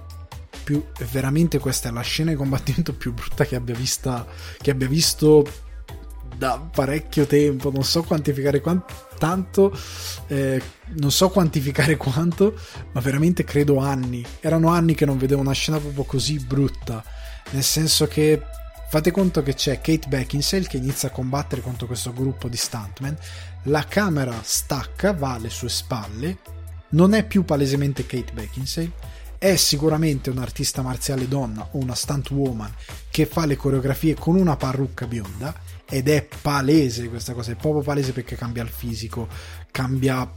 [0.64, 4.26] più veramente questa è la scena di combattimento più brutta che abbia, vista,
[4.60, 5.46] che abbia visto
[6.36, 9.76] da parecchio tempo, non so quantificare quanto, tanto,
[10.28, 10.62] eh,
[10.96, 12.54] non so quantificare quanto,
[12.92, 14.24] ma veramente credo anni.
[14.40, 17.02] Erano anni che non vedevo una scena proprio così brutta,
[17.50, 18.42] nel senso che
[18.88, 23.16] fate conto che c'è Kate Beckinsale che inizia a combattere contro questo gruppo di stuntman,
[23.64, 26.38] la camera stacca, va alle sue spalle,
[26.90, 28.92] non è più palesemente Kate Beckinsale,
[29.36, 32.74] è sicuramente un'artista marziale donna o una stunt woman
[33.10, 35.54] che fa le coreografie con una parrucca bionda.
[35.90, 39.28] Ed è palese questa cosa, è proprio palese perché cambia il fisico,
[39.70, 40.30] cambia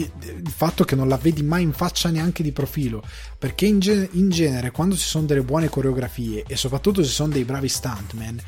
[0.00, 3.02] il fatto che non la vedi mai in faccia neanche di profilo
[3.38, 7.32] perché in, ge- in genere quando ci sono delle buone coreografie e soprattutto ci sono
[7.32, 8.40] dei bravi stuntman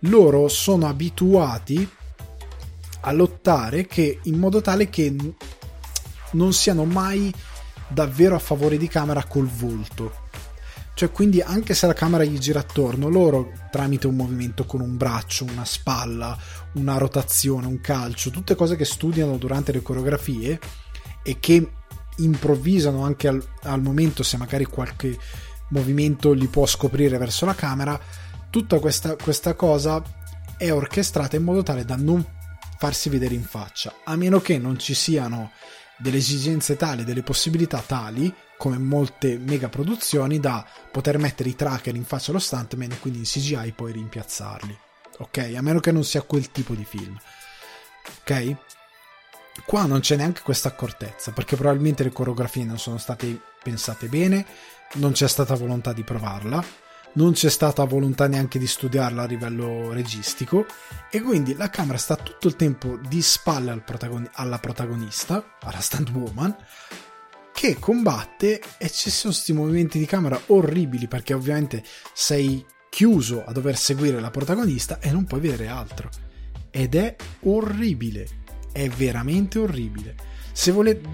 [0.00, 1.88] loro sono abituati
[3.02, 5.14] a lottare che, in modo tale che
[6.32, 7.32] non siano mai
[7.88, 10.28] davvero a favore di camera col volto.
[10.94, 14.96] Cioè, quindi anche se la camera gli gira attorno, loro tramite un movimento con un
[14.98, 16.36] braccio, una spalla,
[16.74, 20.58] una rotazione, un calcio, tutte cose che studiano durante le coreografie
[21.22, 21.72] e che
[22.16, 25.18] improvvisano anche al, al momento se magari qualche
[25.68, 27.98] movimento li può scoprire verso la camera,
[28.50, 30.02] tutta questa, questa cosa
[30.56, 32.24] è orchestrata in modo tale da non
[32.78, 35.52] farsi vedere in faccia, a meno che non ci siano
[35.98, 41.94] delle esigenze tali, delle possibilità tali come molte mega produzioni, da poter mettere i tracker
[41.94, 44.78] in faccia allo stuntman e quindi in CGI poi rimpiazzarli.
[45.18, 45.52] Ok?
[45.56, 47.18] A meno che non sia quel tipo di film.
[48.20, 48.56] Ok?
[49.64, 54.44] Qua non c'è neanche questa accortezza, perché probabilmente le coreografie non sono state pensate bene,
[54.94, 56.64] non c'è stata volontà di provarla,
[57.12, 60.66] non c'è stata volontà neanche di studiarla a livello registico
[61.10, 65.80] e quindi la camera sta tutto il tempo di spalle al protagon- alla protagonista, alla
[65.80, 66.56] stunt woman,
[67.52, 73.52] che combatte e ci sono questi movimenti di camera orribili perché ovviamente sei chiuso a
[73.52, 76.08] dover seguire la protagonista e non puoi vedere altro.
[76.70, 78.39] Ed è orribile,
[78.72, 80.14] è veramente orribile.
[80.52, 81.08] Se volete,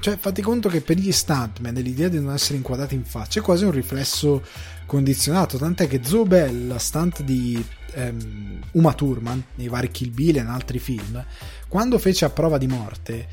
[0.00, 3.42] cioè fate conto che per gli stuntman l'idea di non essere inquadrati in faccia è
[3.42, 4.44] quasi un riflesso
[4.86, 7.62] condizionato, tant'è che Zoe Bell, la stunt di
[7.94, 11.22] ehm, Uma Thurman nei vari Kill Bill e in altri film,
[11.68, 13.28] quando fece a prova di morte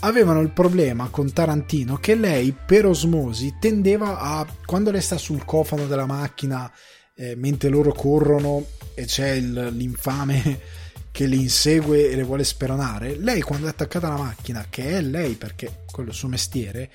[0.00, 5.44] avevano il problema con Tarantino che lei per osmosi tendeva a quando lei sta sul
[5.44, 6.70] cofano della macchina
[7.14, 8.64] eh, mentre loro corrono
[8.94, 10.60] e c'è il, l'infame
[11.10, 15.00] che li insegue e le vuole speronare lei quando è attaccata alla macchina che è
[15.00, 16.90] lei perché quello è il suo mestiere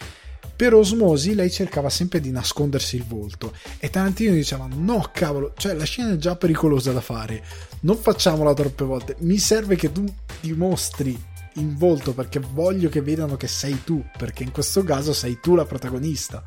[0.56, 5.74] per osmosi lei cercava sempre di nascondersi il volto e Tarantino diceva no cavolo cioè
[5.74, 7.44] la scena è già pericolosa da fare
[7.82, 10.06] non facciamola troppe volte mi serve che tu
[10.40, 15.40] dimostri in volto perché voglio che vedano che sei tu, perché in questo caso sei
[15.40, 16.44] tu la protagonista.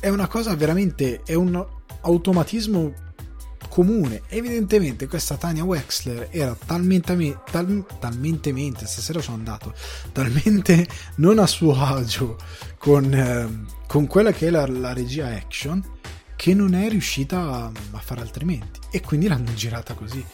[0.00, 1.64] È una cosa veramente, è un
[2.00, 3.06] automatismo
[3.68, 4.22] comune.
[4.28, 9.74] Evidentemente questa Tania Wexler era talmente, tal, talmente mente, stasera sono andato,
[10.12, 12.36] talmente non a suo agio
[12.78, 15.82] con, eh, con quella che è la, la, regia action
[16.36, 18.80] che non è riuscita a, a fare altrimenti.
[18.90, 20.24] E quindi l'hanno girata così.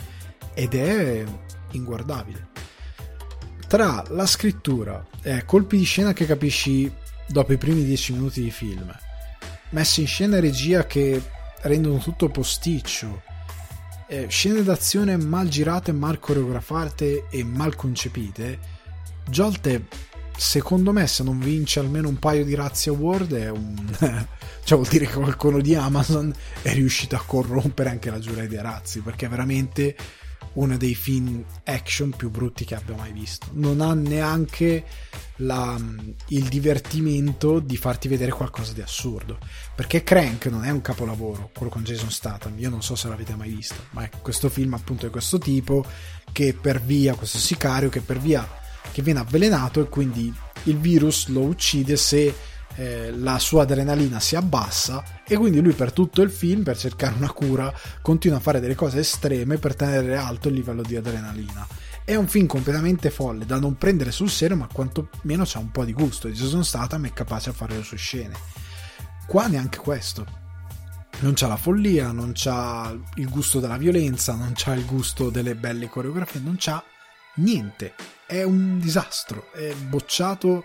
[0.55, 1.25] Ed è
[1.73, 2.53] inguardabile
[3.67, 6.89] tra la scrittura e colpi di scena che capisci
[7.27, 8.95] dopo i primi dieci minuti di film,
[9.71, 11.21] messe in scena e regia che
[11.65, 13.23] rendono tutto posticcio,
[14.09, 18.59] eh, scene d'azione mal girate, mal coreografate e mal concepite,
[19.29, 19.87] Jolte
[20.37, 23.77] secondo me se non vince almeno un paio di razzi award è un
[24.65, 28.61] cioè vuol dire che qualcuno di Amazon è riuscito a corrompere anche la giuria dei
[28.61, 29.95] razzi perché veramente
[30.55, 33.47] uno dei film action più brutti che abbia mai visto.
[33.53, 34.85] Non ha neanche
[35.37, 35.79] la,
[36.29, 39.39] il divertimento di farti vedere qualcosa di assurdo.
[39.75, 42.59] Perché Crank non è un capolavoro, quello con Jason Statham.
[42.59, 45.85] Io non so se l'avete mai visto, ma è questo film appunto di questo tipo
[46.33, 48.63] che per via, questo sicario che per via
[48.93, 50.33] che viene avvelenato e quindi
[50.65, 52.33] il virus lo uccide se
[52.77, 57.15] eh, la sua adrenalina si abbassa e quindi lui per tutto il film, per cercare
[57.15, 61.67] una cura, continua a fare delle cose estreme per tenere alto il livello di adrenalina.
[62.05, 65.85] È un film completamente folle, da non prendere sul serio, ma quantomeno c'ha un po'
[65.85, 66.29] di gusto.
[66.29, 68.35] Jason Statham è capace a fare le sue scene.
[69.27, 70.43] Qua neanche questo.
[71.21, 75.55] Non c'ha la follia, non c'ha il gusto della violenza, non c'ha il gusto delle
[75.55, 76.83] belle coreografie, non c'ha
[77.37, 77.95] niente.
[78.27, 80.65] È un disastro, è bocciato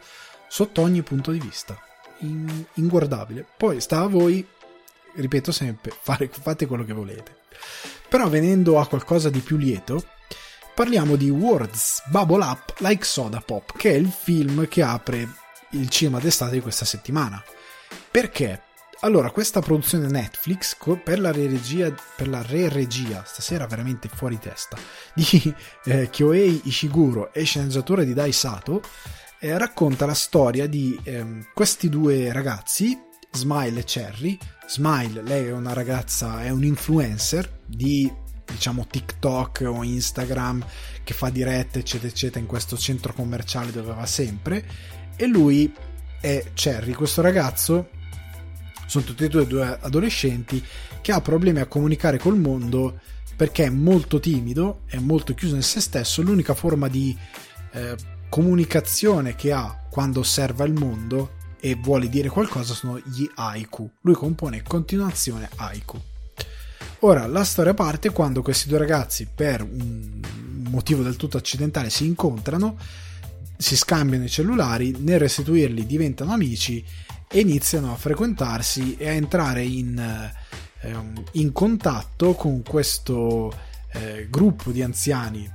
[0.50, 1.80] sotto ogni punto di vista
[2.20, 3.46] in, inguardabile.
[3.58, 4.46] Poi sta a voi,
[5.16, 7.38] ripeto sempre, fare, fate quello che volete.
[8.08, 10.04] Però venendo a qualcosa di più lieto,
[10.74, 15.28] parliamo di Words Bubble Up Like Soda Pop, che è il film che apre
[15.72, 17.44] il cinema d'estate di questa settimana.
[18.10, 18.64] Perché?
[19.02, 24.78] Allora, questa produzione Netflix per la re-regia, per la re-regia stasera veramente fuori testa,
[25.14, 25.54] di
[25.86, 28.82] eh, Kyohei Ishiguro e sceneggiatore di Dai Sato,
[29.40, 32.98] eh, racconta la storia di ehm, questi due ragazzi,
[33.32, 34.38] Smile e Cherry.
[34.68, 38.12] Smile, lei è una ragazza, è un influencer di
[38.46, 40.66] diciamo TikTok o Instagram
[41.04, 44.66] che fa dirette eccetera eccetera in questo centro commerciale dove va sempre
[45.16, 45.72] e lui
[46.20, 47.90] è Cherry, questo ragazzo
[48.88, 50.64] sono tutti e due, due adolescenti
[51.02, 53.00] che ha problemi a comunicare col mondo
[53.36, 57.16] perché è molto timido, è molto chiuso in se stesso, l'unica forma di
[57.72, 57.96] eh,
[58.30, 63.90] comunicazione che ha quando osserva il mondo e vuole dire qualcosa sono gli haiku.
[64.02, 66.00] Lui compone continuazione haiku.
[67.00, 70.22] Ora, la storia parte quando questi due ragazzi, per un
[70.70, 72.78] motivo del tutto accidentale, si incontrano,
[73.58, 76.84] si scambiano i cellulari, nel restituirli diventano amici
[77.32, 79.98] e iniziano a frequentarsi e a entrare in,
[80.82, 80.96] eh,
[81.34, 83.54] in contatto con questo
[83.94, 85.50] eh, gruppo di anziani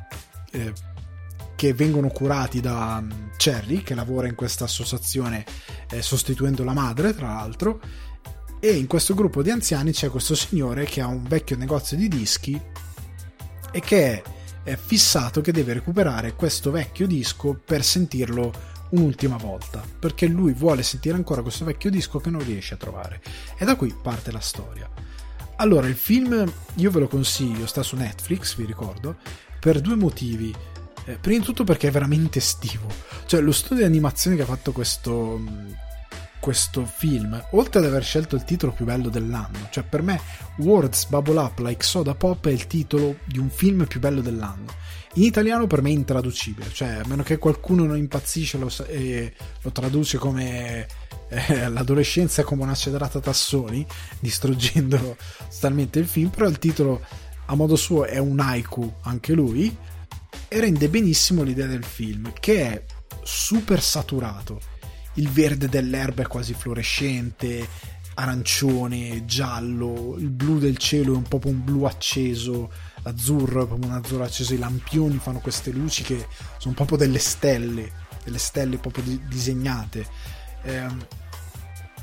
[0.52, 0.72] eh,
[1.56, 5.44] che vengono curati da mm, Cherry, che lavora in questa associazione
[5.90, 7.80] eh, sostituendo la madre, tra l'altro,
[8.60, 12.08] e in questo gruppo di anziani c'è questo signore che ha un vecchio negozio di
[12.08, 12.60] dischi
[13.70, 14.22] e che è,
[14.62, 18.52] è fissato che deve recuperare questo vecchio disco per sentirlo
[18.90, 23.20] un'ultima volta, perché lui vuole sentire ancora questo vecchio disco che non riesce a trovare.
[23.58, 24.88] E da qui parte la storia.
[25.56, 29.16] Allora, il film io ve lo consiglio, sta su Netflix, vi ricordo,
[29.60, 30.54] per due motivi.
[31.06, 32.88] Eh, prima di tutto perché è veramente estivo.
[33.26, 35.40] Cioè, lo studio di animazione che ha fatto questo,
[36.40, 40.20] questo film, oltre ad aver scelto il titolo più bello dell'anno, cioè per me
[40.58, 44.72] Words Bubble Up Like Soda Pop è il titolo di un film più bello dell'anno.
[45.14, 49.32] In italiano per me è intraducibile, cioè a meno che qualcuno non impazzisce lo, e
[49.62, 50.86] lo traduce come
[51.28, 53.86] eh, l'adolescenza come una cedrata tassoni,
[54.20, 55.16] distruggendo
[55.50, 57.00] totalmente il film, però il titolo
[57.46, 59.74] a modo suo è un haiku anche lui
[60.60, 62.84] rende benissimo l'idea del film, che è
[63.22, 64.60] super saturato.
[65.14, 67.66] Il verde dell'erba è quasi fluorescente,
[68.14, 72.70] arancione, giallo, il blu del cielo è un po' un blu acceso,
[73.02, 76.26] l'azzurro è proprio un azzurro acceso, i lampioni fanno queste luci che
[76.58, 77.90] sono proprio delle stelle,
[78.22, 80.06] delle stelle proprio disegnate.
[80.62, 80.86] Eh,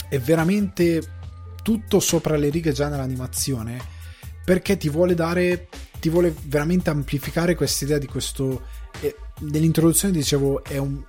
[0.10, 1.02] è veramente
[1.64, 4.00] tutto sopra le righe già nell'animazione
[4.44, 5.68] perché ti vuole dare
[6.02, 8.64] ti vuole veramente amplificare questa idea di questo
[9.02, 11.00] eh, nell'introduzione dicevo è, un,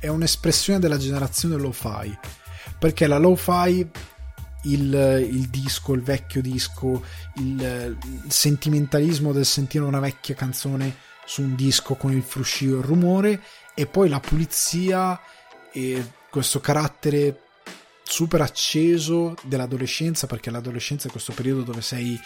[0.00, 2.18] è un'espressione della generazione lo-fi
[2.78, 3.86] perché la lo-fi
[4.62, 7.04] il, il, disco, il vecchio disco,
[7.36, 7.60] il,
[8.02, 12.82] il, sentimentalismo del sentire una vecchia canzone su un disco con il fruscio e il
[12.82, 13.40] rumore
[13.74, 15.20] e poi la pulizia
[15.70, 17.42] e questo carattere
[18.02, 22.18] super acceso dell'adolescenza perché l'adolescenza è questo periodo dove sei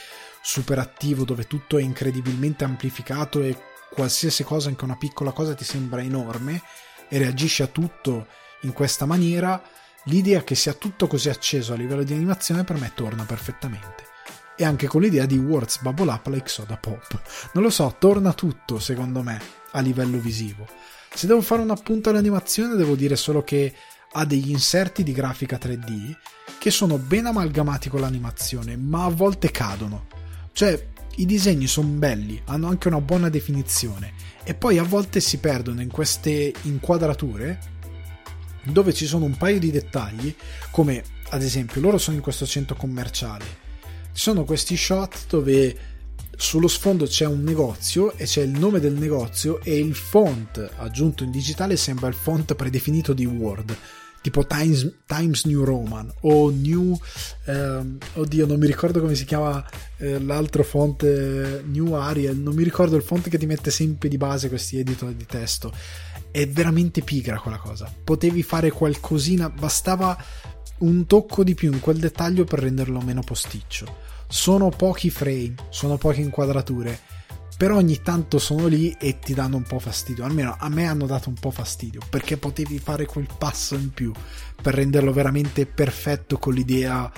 [0.42, 3.56] super attivo dove tutto è incredibilmente amplificato e
[3.90, 6.62] qualsiasi cosa anche una piccola cosa ti sembra enorme
[7.08, 8.26] e reagisci a tutto
[8.62, 9.60] in questa maniera
[10.04, 14.08] l'idea che sia tutto così acceso a livello di animazione per me torna perfettamente.
[14.56, 17.20] E anche con l'idea di Words Bubble Up Like Soda Pop.
[17.52, 19.40] Non lo so torna tutto secondo me
[19.72, 20.66] a livello visivo.
[21.12, 23.74] Se devo fare un appunto all'animazione devo dire solo che
[24.12, 26.16] ha degli inserti di grafica 3D
[26.58, 30.19] che sono ben amalgamati con l'animazione, ma a volte cadono.
[30.52, 34.12] Cioè, i disegni sono belli, hanno anche una buona definizione,
[34.44, 37.58] e poi a volte si perdono in queste inquadrature
[38.64, 40.34] dove ci sono un paio di dettagli,
[40.70, 43.44] come ad esempio loro sono in questo centro commerciale.
[44.12, 45.76] Ci sono questi shot dove
[46.36, 51.22] sullo sfondo c'è un negozio e c'è il nome del negozio e il font aggiunto
[51.22, 53.76] in digitale sembra il font predefinito di Word
[54.20, 56.98] tipo Times, Times New Roman o New
[57.46, 59.64] ehm, oddio non mi ricordo come si chiama
[59.96, 61.02] eh, l'altro font
[61.64, 65.12] New Arial non mi ricordo il font che ti mette sempre di base questi editor
[65.12, 65.72] di testo.
[66.30, 67.92] È veramente pigra quella cosa.
[68.04, 70.16] Potevi fare qualcosina bastava
[70.78, 74.08] un tocco di più in quel dettaglio per renderlo meno posticcio.
[74.28, 77.19] Sono pochi frame sono poche inquadrature
[77.60, 80.24] però ogni tanto sono lì e ti danno un po' fastidio.
[80.24, 84.14] Almeno a me hanno dato un po' fastidio perché potevi fare quel passo in più
[84.62, 87.12] per renderlo veramente perfetto con l'idea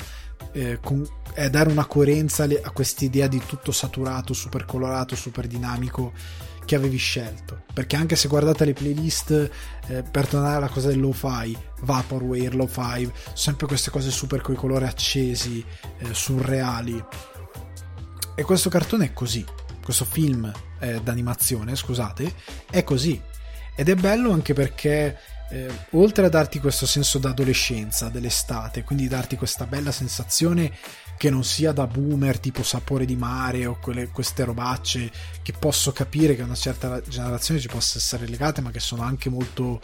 [0.50, 6.12] eh, con, e dare una coerenza a quest'idea di tutto saturato, super colorato, super dinamico
[6.64, 7.62] che avevi scelto.
[7.72, 9.30] Perché anche se guardate le playlist,
[9.86, 14.58] eh, per tornare alla cosa del lo-fi, Vaporware, lo-fi, sempre queste cose super con i
[14.58, 15.64] colori accesi,
[15.98, 17.00] eh, surreali.
[18.34, 22.32] E questo cartone è così questo film eh, d'animazione, scusate,
[22.70, 23.20] è così.
[23.74, 25.18] Ed è bello anche perché
[25.50, 30.72] eh, oltre a darti questo senso d'adolescenza, dell'estate, quindi darti questa bella sensazione
[31.18, 35.10] che non sia da boomer tipo sapore di mare o quelle, queste robacce
[35.42, 39.02] che posso capire che a una certa generazione ci possa essere legate, ma che sono
[39.02, 39.80] anche molto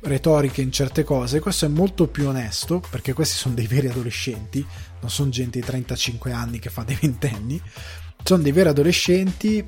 [0.00, 4.64] retoriche in certe cose, questo è molto più onesto perché questi sono dei veri adolescenti,
[5.00, 7.60] non sono gente di 35 anni che fa dei ventenni
[8.22, 9.64] sono dei veri adolescenti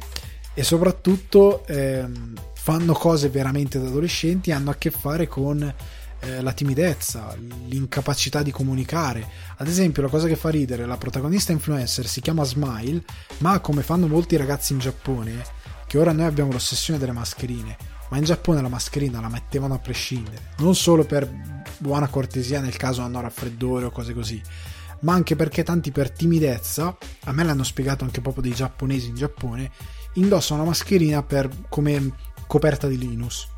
[0.53, 5.75] e soprattutto ehm, fanno cose veramente da adolescenti hanno a che fare con
[6.21, 7.35] eh, la timidezza,
[7.67, 9.27] l'incapacità di comunicare.
[9.57, 13.03] Ad esempio, la cosa che fa ridere, la protagonista influencer si chiama Smile,
[13.39, 15.43] ma come fanno molti ragazzi in Giappone,
[15.87, 17.77] che ora noi abbiamo l'ossessione delle mascherine,
[18.11, 21.29] ma in Giappone la mascherina la mettevano a prescindere, non solo per
[21.79, 24.41] buona cortesia nel caso hanno raffreddore o cose così,
[25.01, 29.15] ma anche perché tanti per timidezza, a me l'hanno spiegato anche proprio dei giapponesi in
[29.15, 29.71] Giappone,
[30.15, 32.13] indossano una mascherina per, come
[32.47, 33.49] coperta di Linus.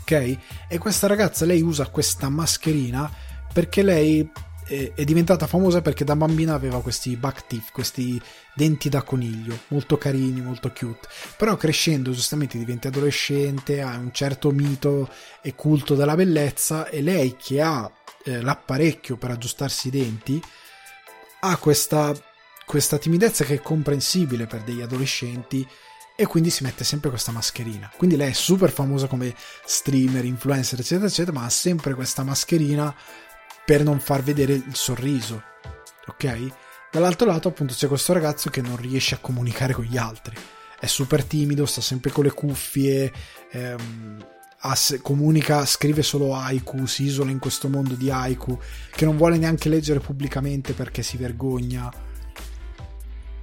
[0.00, 0.38] Ok?
[0.68, 3.10] E questa ragazza, lei usa questa mascherina
[3.52, 4.30] perché lei
[4.66, 8.20] è diventata famosa perché da bambina aveva questi back teeth, questi
[8.52, 11.06] denti da coniglio, molto carini, molto cute.
[11.36, 15.08] Però crescendo, giustamente diventi adolescente, ha un certo mito
[15.40, 17.88] e culto della bellezza e lei che ha
[18.26, 20.42] eh, l'apparecchio per aggiustarsi i denti,
[21.40, 22.14] ha questa,
[22.64, 25.66] questa timidezza che è comprensibile per degli adolescenti
[26.18, 27.90] e quindi si mette sempre questa mascherina.
[27.96, 32.94] Quindi lei è super famosa come streamer, influencer, eccetera, eccetera, ma ha sempre questa mascherina
[33.64, 35.42] per non far vedere il sorriso.
[36.06, 36.52] Ok?
[36.90, 40.34] Dall'altro lato, appunto, c'è questo ragazzo che non riesce a comunicare con gli altri.
[40.78, 43.12] È super timido, sta sempre con le cuffie,
[43.50, 44.26] ehm,
[45.02, 48.58] comunica, scrive solo haiku, si isola in questo mondo di haiku,
[48.90, 51.92] che non vuole neanche leggere pubblicamente perché si vergogna.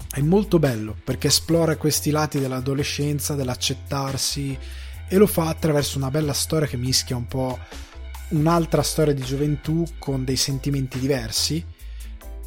[0.09, 4.57] È molto bello perché esplora questi lati dell'adolescenza, dell'accettarsi
[5.07, 7.57] e lo fa attraverso una bella storia che mischia un po'
[8.29, 11.65] un'altra storia di gioventù con dei sentimenti diversi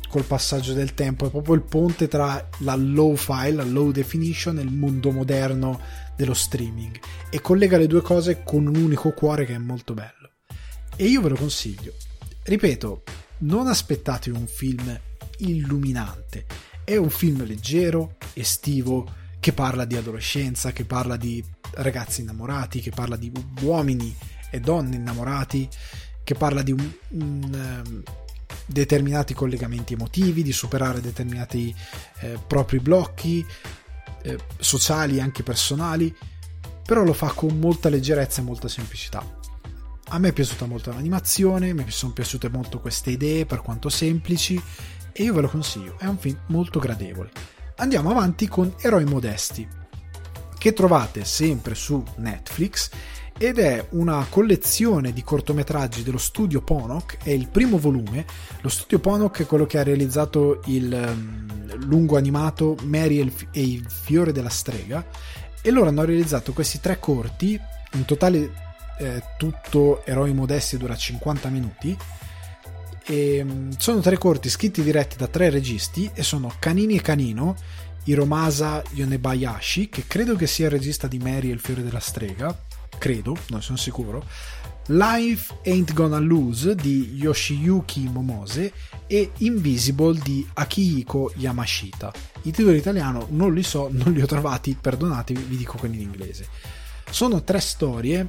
[0.09, 4.59] col passaggio del tempo, è proprio il ponte tra la low file, la low definition
[4.59, 5.81] e il mondo moderno
[6.17, 6.99] dello streaming
[7.31, 10.31] e collega le due cose con un unico cuore che è molto bello.
[10.97, 11.93] E io ve lo consiglio.
[12.43, 13.03] Ripeto,
[13.39, 14.99] non aspettatevi un film
[15.39, 16.47] illuminante,
[16.85, 22.91] è un film leggero, estivo, che parla di adolescenza, che parla di ragazzi innamorati, che
[22.91, 24.15] parla di uomini
[24.51, 25.69] e donne innamorati,
[26.25, 28.03] che parla di un, un um,
[28.67, 31.75] determinati collegamenti emotivi, di superare determinati
[32.21, 33.45] eh, propri blocchi
[34.27, 36.15] eh, sociali anche personali,
[36.85, 39.25] però lo fa con molta leggerezza e molta semplicità.
[40.09, 44.61] A me è piaciuta molto l'animazione, mi sono piaciute molto queste idee per quanto semplici
[45.13, 47.31] e io ve lo consiglio, è un film molto gradevole.
[47.77, 49.67] Andiamo avanti con Eroi Modesti,
[50.59, 52.91] che trovate sempre su Netflix
[53.39, 58.25] ed è una collezione di cortometraggi dello studio Ponok, è il primo volume.
[58.63, 63.87] Lo studio Ponok è quello che ha realizzato il um, lungo animato Mary e il
[63.89, 65.05] fiore della strega
[65.61, 67.61] e loro hanno realizzato questi tre corti,
[67.93, 68.53] in totale
[68.99, 71.97] eh, tutto Eroi Modesti dura 50 minuti.
[73.09, 77.55] E, um, sono tre corti scritti diretti da tre registi e sono Canini e Canino,
[78.05, 82.57] Hiromasa Yonebayashi, che credo che sia il regista di Mary e il fiore della strega,
[82.99, 84.25] credo, non sono sicuro,
[84.89, 88.73] Life Ain't Gonna Lose di Yoshiyuki Momose
[89.07, 92.13] e Invisible di Akihiko Yamashita.
[92.43, 96.03] I titoli italiano non li so, non li ho trovati, perdonatemi, vi dico quelli in
[96.03, 96.47] inglese.
[97.11, 98.29] Sono tre storie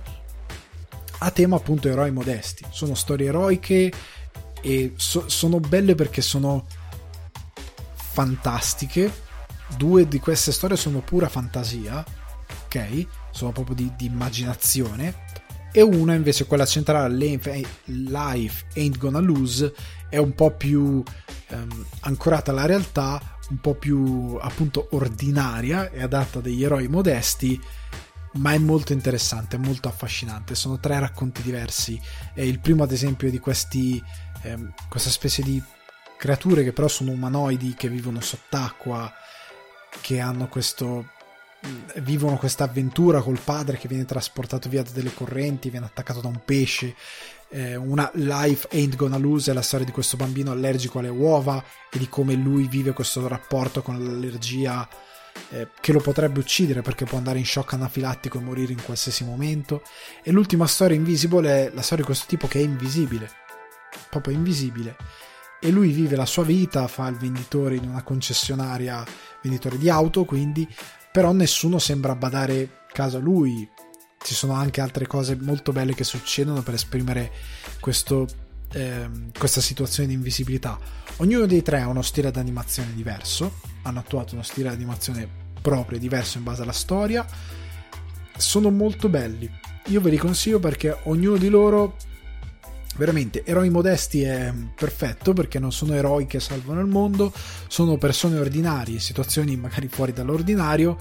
[1.19, 3.91] a tema appunto eroi modesti, sono storie eroiche
[4.61, 6.65] e so- sono belle perché sono
[7.95, 9.25] fantastiche.
[9.75, 12.03] Due di queste storie sono pura fantasia,
[12.65, 13.07] ok?
[13.37, 15.25] Sono proprio di, di immaginazione.
[15.71, 19.73] E una invece quella centrale Life Ain't Gonna Lose
[20.09, 21.03] è un po' più
[21.49, 27.61] um, ancorata alla realtà un po' più appunto ordinaria e adatta degli eroi modesti
[28.33, 30.53] ma è molto interessante, molto affascinante.
[30.53, 31.99] Sono tre racconti diversi.
[32.33, 34.03] E il primo ad esempio di questi
[34.43, 35.61] um, questa specie di
[36.17, 39.13] creature che però sono umanoidi che vivono sott'acqua
[40.01, 41.11] che hanno questo
[42.01, 46.27] vivono questa avventura col padre che viene trasportato via da delle correnti, viene attaccato da
[46.27, 46.95] un pesce.
[47.49, 51.63] Eh, una Life Ain't Gonna Lose è la storia di questo bambino allergico alle uova
[51.89, 54.87] e di come lui vive questo rapporto con l'allergia
[55.49, 59.23] eh, che lo potrebbe uccidere perché può andare in shock anafilattico e morire in qualsiasi
[59.23, 59.81] momento.
[60.23, 63.29] E l'ultima storia Invisible è la storia di questo tipo che è invisibile,
[64.09, 64.95] proprio invisibile.
[65.59, 69.03] E lui vive la sua vita, fa il venditore in una concessionaria,
[69.41, 70.67] venditore di auto, quindi
[71.17, 73.67] però nessuno sembra badare caso a lui.
[74.19, 77.31] Ci sono anche altre cose molto belle che succedono per esprimere
[77.79, 78.27] questo,
[78.73, 80.77] eh, questa situazione di invisibilità.
[81.15, 85.27] Ognuno dei tre ha uno stile di animazione diverso, hanno attuato uno stile di animazione
[85.59, 87.25] proprio, diverso in base alla storia.
[88.37, 89.49] Sono molto belli.
[89.87, 91.95] Io ve li consiglio perché ognuno di loro
[92.97, 97.31] veramente eroi modesti è perfetto perché non sono eroi che salvano il mondo,
[97.67, 100.97] sono persone ordinarie, situazioni magari fuori dall'ordinario,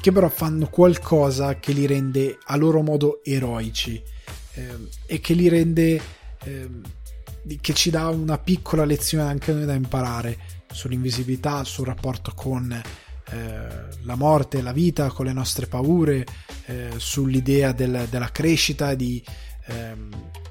[0.00, 4.02] che però fanno qualcosa che li rende a loro modo eroici
[4.54, 6.00] eh, e che li rende
[6.44, 6.68] eh,
[7.60, 10.38] che ci dà una piccola lezione anche noi da imparare
[10.70, 13.68] sull'invisibilità, sul rapporto con eh,
[14.02, 16.26] la morte, la vita, con le nostre paure,
[16.66, 19.22] eh, sull'idea del, della crescita, di
[19.66, 20.08] ehm,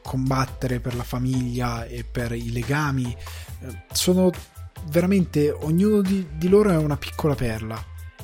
[0.07, 3.13] combattere per la famiglia e per i legami.
[3.59, 4.31] Eh, sono
[4.89, 7.83] veramente, ognuno di, di loro è una piccola perla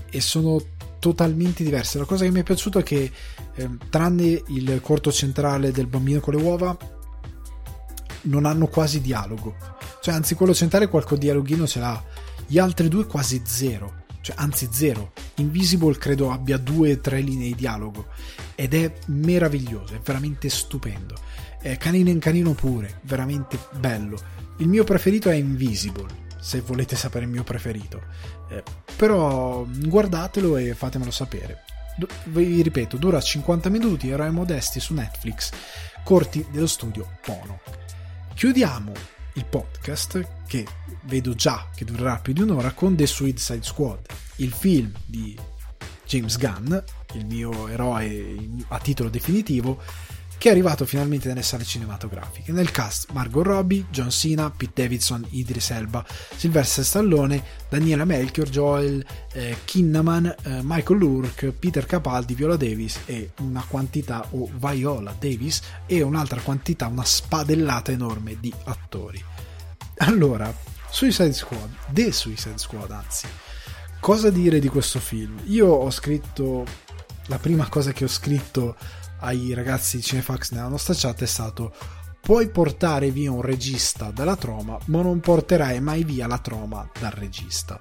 [0.09, 0.61] e sono
[0.99, 1.97] totalmente diverse.
[1.97, 3.11] La cosa che mi è piaciuta è che,
[3.55, 6.77] eh, tranne il corto centrale del bambino con le uova,
[8.21, 9.53] non hanno quasi dialogo.
[10.01, 12.01] Cioè, anzi, quello centrale qualche dialoghino ce l'ha.
[12.47, 14.03] Gli altri due quasi zero.
[14.21, 15.11] Cioè, anzi, zero.
[15.35, 18.07] Invisible credo abbia due o tre linee di dialogo.
[18.55, 21.15] Ed è meraviglioso, è veramente stupendo
[21.63, 24.19] eh, Canino in Canino pure, veramente bello.
[24.57, 26.05] Il mio preferito è Invisible,
[26.39, 28.01] se volete sapere il mio preferito.
[28.49, 28.63] Eh,
[28.95, 31.63] però guardatelo e fatemelo sapere.
[31.95, 35.51] Du- vi ripeto, dura 50 minuti, eroi modesti su Netflix,
[36.03, 37.61] corti dello studio Pono.
[38.35, 38.91] Chiudiamo
[39.35, 40.65] il podcast, che
[41.03, 44.05] vedo già che durerà più di un'ora, con The Suicide Squad,
[44.37, 45.37] il film di
[46.05, 46.75] James Gunn,
[47.13, 48.37] il mio eroe
[48.67, 49.81] a titolo definitivo,
[50.43, 52.51] che è arrivato finalmente nelle sale cinematografiche.
[52.51, 59.05] Nel cast Margot Robbie, John Cena, Pete Davidson, Idris Elba, Sylvester Stallone, Daniela Melchior, Joel
[59.31, 65.61] eh, Kinnaman, eh, Michael Lurk, Peter Capaldi, Viola Davis e una quantità, o Viola Davis,
[65.85, 69.23] e un'altra quantità, una spadellata enorme di attori.
[69.99, 70.53] Allora,
[70.89, 73.27] Suicide Squad, The Suicide Squad anzi,
[74.01, 75.39] cosa dire di questo film?
[75.45, 76.65] Io ho scritto,
[77.27, 78.75] la prima cosa che ho scritto
[79.23, 81.73] ai ragazzi di Cinefax nella nostra chat è stato
[82.21, 87.11] puoi portare via un regista dalla troma, ma non porterai mai via la troma dal
[87.11, 87.77] regista.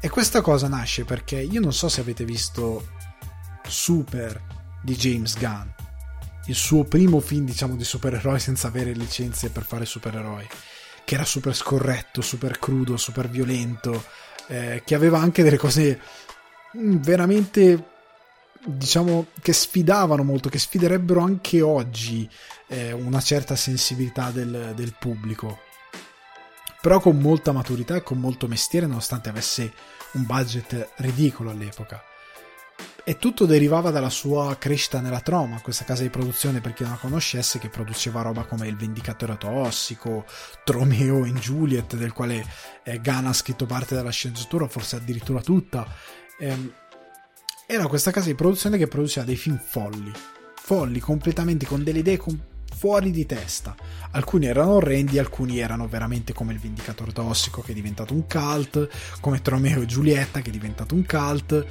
[0.00, 2.88] E questa cosa nasce perché io non so se avete visto
[3.66, 4.40] Super
[4.82, 5.68] di James Gunn,
[6.46, 10.46] il suo primo film, diciamo, di supereroi senza avere licenze per fare supereroi,
[11.04, 14.04] che era super scorretto, super crudo, super violento,
[14.48, 16.00] eh, che aveva anche delle cose
[16.76, 17.96] mm, veramente
[18.64, 22.28] diciamo che sfidavano molto, che sfiderebbero anche oggi
[22.68, 25.60] eh, una certa sensibilità del, del, pubblico.
[26.80, 29.72] Però con molta maturità e con molto mestiere, nonostante avesse
[30.12, 32.02] un budget ridicolo all'epoca.
[33.04, 36.92] E tutto derivava dalla sua crescita nella troma, questa casa di produzione, per chi non
[36.92, 40.26] la conoscesse, che produceva roba come Il Vendicatore Tossico,
[40.62, 42.44] Tromeo in Juliet, del quale
[42.84, 45.86] eh, Gunn ha scritto parte della sceneggiatura, forse addirittura tutta.
[46.38, 46.86] Eh,
[47.70, 50.10] era questa casa di produzione che produceva dei film folli,
[50.54, 52.40] folli completamente con delle idee com-
[52.74, 53.76] fuori di testa.
[54.12, 58.88] Alcuni erano orrendi, alcuni erano veramente come il Vendicatore Tossico che è diventato un cult,
[59.20, 61.66] come Tromeo e Giulietta che è diventato un cult.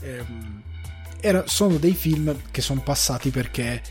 [0.00, 0.62] Ehm,
[1.20, 3.82] era, sono dei film che sono passati perché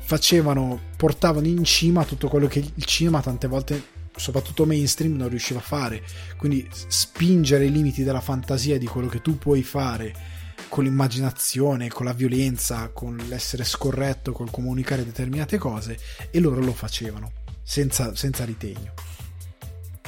[0.00, 5.60] facevano, portavano in cima tutto quello che il cinema tante volte soprattutto mainstream non riusciva
[5.60, 6.02] a fare
[6.36, 10.39] quindi spingere i limiti della fantasia di quello che tu puoi fare
[10.70, 15.98] con l'immaginazione, con la violenza, con l'essere scorretto, col comunicare determinate cose
[16.30, 18.94] e loro lo facevano senza, senza ritegno.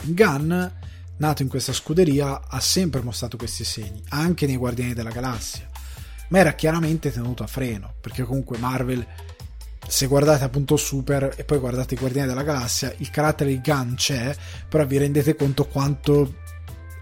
[0.04, 0.64] Gunn,
[1.16, 5.68] nato in questa scuderia, ha sempre mostrato questi segni, anche nei Guardiani della Galassia,
[6.28, 9.04] ma era chiaramente tenuto a freno, perché comunque Marvel,
[9.86, 13.94] se guardate appunto Super e poi guardate i Guardiani della Galassia, il carattere di Gunn
[13.94, 14.34] c'è,
[14.68, 16.36] però vi rendete conto quanto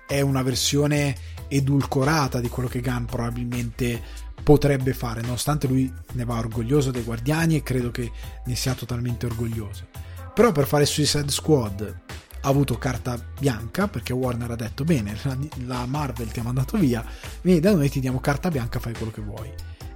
[0.06, 1.14] è una versione
[1.50, 4.00] edulcorata di quello che Gunn probabilmente
[4.42, 8.10] potrebbe fare, nonostante lui ne va orgoglioso dei Guardiani e credo che
[8.44, 9.88] ne sia totalmente orgoglioso.
[10.32, 12.00] Però per fare Suicide Squad
[12.42, 15.18] ha avuto carta bianca perché Warner ha detto bene,
[15.66, 17.04] la, Marvel ti ha mandato via,
[17.42, 19.52] vieni da noi ti diamo carta bianca, fai quello che vuoi.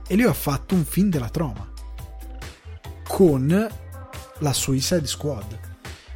[0.07, 1.67] E lui ha fatto un film della troma
[3.07, 3.69] con
[4.39, 5.59] la Suicide Squad.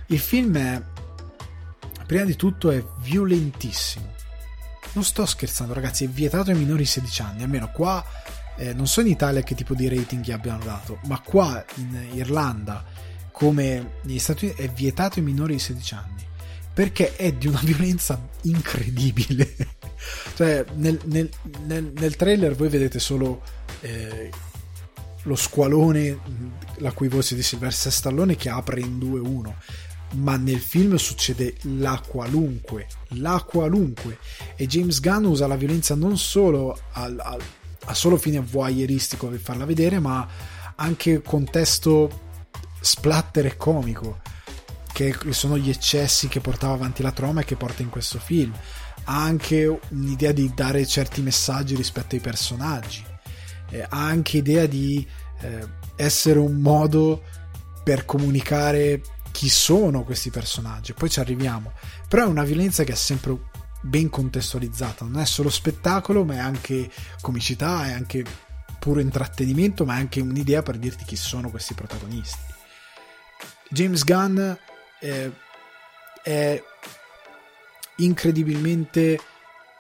[0.07, 0.83] Il film è,
[2.07, 4.17] prima di tutto, è violentissimo
[4.99, 7.43] non sto scherzando, ragazzi, è vietato ai minori di 16 anni.
[7.45, 8.05] Almeno qua,
[8.57, 12.09] eh, non so in Italia che tipo di rating gli abbiano dato, ma qua in
[12.15, 12.85] Irlanda,
[13.31, 16.27] come negli Stati Uniti, è vietato ai minori di 16 anni.
[16.75, 19.55] Perché è di una violenza incredibile.
[20.35, 21.31] cioè, nel, nel,
[21.67, 23.43] nel, nel, trailer voi vedete solo
[23.83, 24.31] eh,
[25.23, 26.19] lo squalone,
[26.79, 29.55] la cui voce di Silvestre Stallone, che apre in 2-1
[30.17, 34.19] ma nel film succede la qualunque, la qualunque.
[34.57, 37.41] E James Gunn usa la violenza non solo al, al,
[37.85, 40.27] a solo fine voyeuristico per farla vedere, ma
[40.77, 42.27] anche contesto
[42.81, 44.21] splatter e comico,
[44.93, 48.53] che sono gli eccessi che portava avanti la troma e che porta in questo film.
[49.05, 53.05] Ha anche un'idea di dare certi messaggi rispetto ai personaggi,
[53.71, 55.07] eh, ha anche idea di
[55.41, 57.23] eh, essere un modo
[57.83, 59.01] per comunicare
[59.39, 61.73] chi sono questi personaggi, poi ci arriviamo.
[62.09, 63.39] Però è una violenza che è sempre
[63.81, 68.25] ben contestualizzata, non è solo spettacolo, ma è anche comicità, è anche
[68.81, 72.53] puro intrattenimento, ma è anche un'idea per dirti chi sono questi protagonisti.
[73.71, 74.41] James Gunn
[74.99, 75.31] è,
[76.25, 76.63] è
[77.99, 79.21] incredibilmente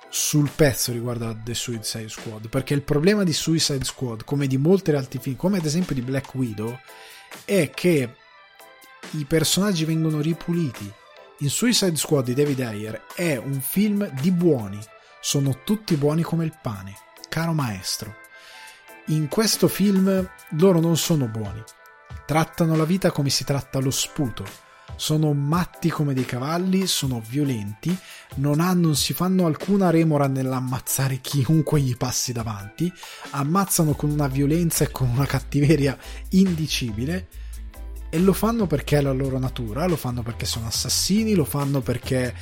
[0.08, 4.56] sul pezzo riguardo a The Suicide Squad perché il problema di Suicide Squad come di
[4.56, 6.78] molti altri film come ad esempio di Black Widow
[7.44, 8.14] è che
[9.12, 10.90] i personaggi vengono ripuliti.
[11.38, 14.78] In Suicide Squad di David Ayer è un film di buoni,
[15.20, 16.94] sono tutti buoni come il pane,
[17.28, 18.14] caro maestro.
[19.06, 21.62] In questo film loro non sono buoni,
[22.26, 24.44] trattano la vita come si tratta lo sputo,
[24.96, 27.96] sono matti come dei cavalli, sono violenti,
[28.36, 32.92] non, hanno, non si fanno alcuna remora nell'ammazzare chiunque gli passi davanti,
[33.30, 35.96] ammazzano con una violenza e con una cattiveria
[36.30, 37.28] indicibile
[38.10, 41.80] e lo fanno perché è la loro natura, lo fanno perché sono assassini, lo fanno
[41.80, 42.34] perché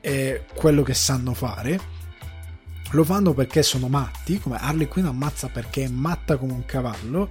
[0.00, 1.80] è quello che sanno fare,
[2.90, 7.30] lo fanno perché sono matti, come Harley Quinn ammazza perché è matta come un cavallo.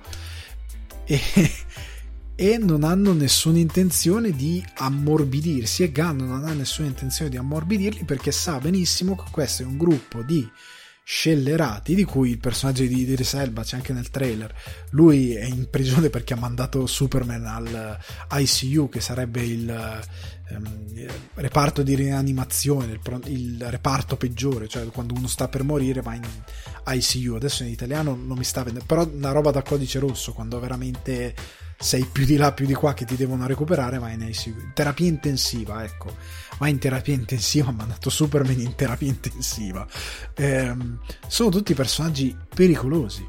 [1.06, 1.20] E,
[2.36, 8.06] e non hanno nessuna intenzione di ammorbidirsi e Gunn non ha nessuna intenzione di ammorbidirli
[8.06, 10.50] perché sa benissimo che questo è un gruppo di
[11.04, 14.54] scellerati di cui il personaggio di Idris Elba c'è anche nel trailer.
[14.92, 18.00] Lui è in prigione perché ha mandato Superman al
[18.32, 20.02] ICU che sarebbe il,
[20.50, 26.16] um, reparto di rianimazione il, il, reparto peggiore cioè quando uno sta per morire va
[26.16, 26.28] in
[26.86, 30.60] ICU adesso in italiano non mi sta vedendo però una roba da codice rosso quando
[30.60, 31.34] veramente
[31.84, 35.08] sei più di là più di qua che ti devono recuperare vai in ICU terapia
[35.08, 36.16] intensiva ecco
[36.60, 39.86] ma in terapia intensiva, ha mandato Superman in terapia intensiva.
[40.34, 40.76] Eh,
[41.28, 43.28] sono tutti personaggi pericolosi,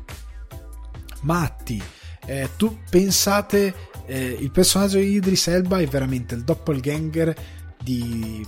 [1.22, 1.82] matti.
[2.26, 3.74] Eh, tu pensate,
[4.07, 7.34] eh, il personaggio di Idris Elba è veramente il doppelganger
[7.82, 8.46] di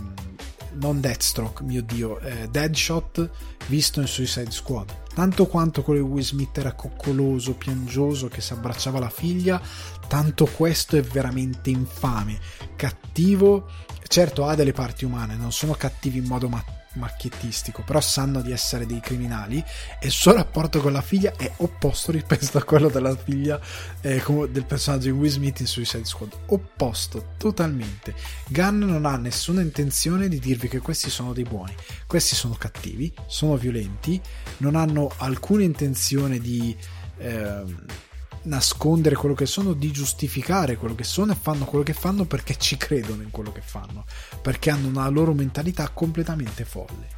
[0.79, 3.31] non Deathstroke, mio dio, eh, Deadshot
[3.69, 5.05] visto in Suicide Squad.
[5.15, 9.61] Tanto quanto quello di Will Smith era coccoloso, piangioso, che si abbracciava la figlia,
[10.07, 12.39] tanto questo è veramente infame,
[12.77, 13.69] cattivo
[14.09, 16.65] certo ha delle parti umane, non sono cattivi in modo ma-
[16.97, 19.63] macchiettistico, però sanno di essere dei criminali
[20.01, 23.61] e il suo rapporto con la figlia è opposto rispetto a quello della figlia
[24.01, 26.33] eh, del personaggio di Will Smith in Suicide Squad.
[26.47, 28.15] Opposto, totalmente.
[28.49, 31.75] Gunn non ha nessuna intenzione di dirvi che questi sono dei buoni,
[32.07, 34.21] questi sono cattivi, sono violenti,
[34.59, 36.75] non hanno alcuna intenzione di...
[37.19, 38.05] Eh,
[38.47, 42.57] nascondere quello che sono, di giustificare quello che sono e fanno quello che fanno perché
[42.57, 44.05] ci credono in quello che fanno,
[44.43, 47.09] perché hanno una loro mentalità completamente folle.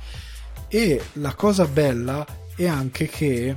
[0.69, 3.57] E la cosa bella è anche che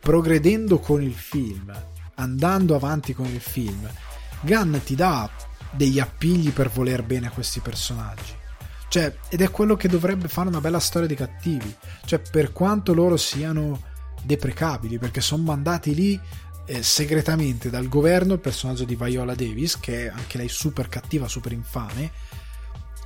[0.00, 1.72] progredendo con il film,
[2.14, 3.88] andando avanti con il film,
[4.40, 5.28] Gunn ti dà
[5.72, 8.34] degli appigli per voler bene a questi personaggi.
[8.88, 11.74] Cioè, ed è quello che dovrebbe fare una bella storia di cattivi.
[12.04, 13.94] Cioè, per quanto loro siano
[14.26, 16.20] deprecabili perché sono mandati lì
[16.66, 21.28] eh, segretamente dal governo il personaggio di Viola Davis che è anche lei super cattiva,
[21.28, 22.10] super infame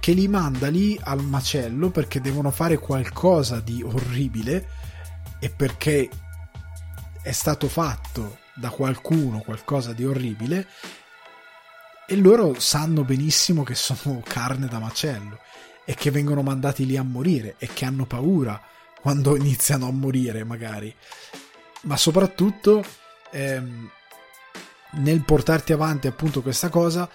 [0.01, 4.69] che li manda lì al macello perché devono fare qualcosa di orribile
[5.39, 6.09] e perché
[7.23, 10.67] è stato fatto da qualcuno qualcosa di orribile
[12.07, 15.39] e loro sanno benissimo che sono carne da macello
[15.85, 18.61] e che vengono mandati lì a morire e che hanno paura
[19.01, 20.95] quando iniziano a morire magari.
[21.83, 22.85] Ma soprattutto
[23.31, 23.91] ehm,
[24.93, 27.09] nel portarti avanti appunto questa cosa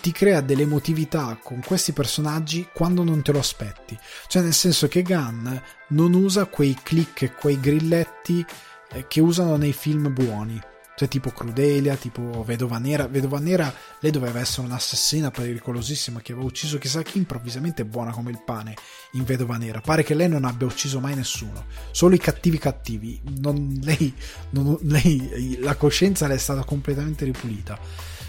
[0.00, 3.98] ti crea delle emotività con questi personaggi quando non te lo aspetti.
[4.26, 5.48] Cioè nel senso che Gunn
[5.88, 8.44] non usa quei click quei grilletti
[8.92, 10.60] eh, che usano nei film buoni
[10.96, 13.06] cioè tipo Crudelia, tipo Vedova Nera.
[13.06, 18.30] Vedova Nera, lei doveva essere un'assassina pericolosissima che aveva ucciso chissà chi, improvvisamente buona come
[18.30, 18.74] il pane
[19.12, 19.80] in Vedova Nera.
[19.80, 23.20] Pare che lei non abbia ucciso mai nessuno, solo i cattivi cattivi.
[23.40, 24.14] Non, lei,
[24.50, 27.78] non, lei, la coscienza le è stata completamente ripulita.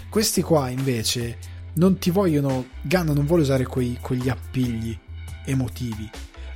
[0.08, 1.38] Questi qua invece
[1.74, 4.98] non ti vogliono, Gunn non vuole usare quei, quegli appigli
[5.44, 6.10] emotivi.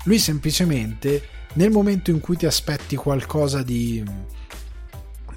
[0.05, 4.03] Lui semplicemente nel momento in cui ti aspetti qualcosa di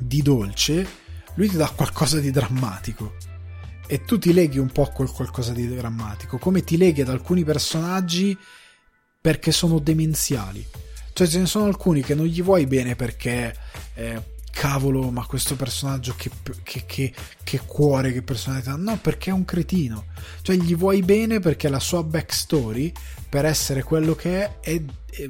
[0.05, 0.87] di dolce,
[1.35, 3.15] lui ti dà qualcosa di drammatico.
[3.85, 7.09] E tu ti leghi un po' a quel qualcosa di drammatico, come ti leghi ad
[7.09, 8.37] alcuni personaggi
[9.19, 10.65] perché sono demenziali.
[11.13, 13.55] Cioè ce ne sono alcuni che non gli vuoi bene perché
[13.93, 16.31] eh, cavolo, ma questo personaggio che,
[16.63, 18.75] che, che, che, cuore, che personalità.
[18.75, 20.05] No, perché è un cretino.
[20.41, 22.91] Cioè gli vuoi bene perché la sua backstory,
[23.29, 24.81] per essere quello che è, è,
[25.11, 25.27] è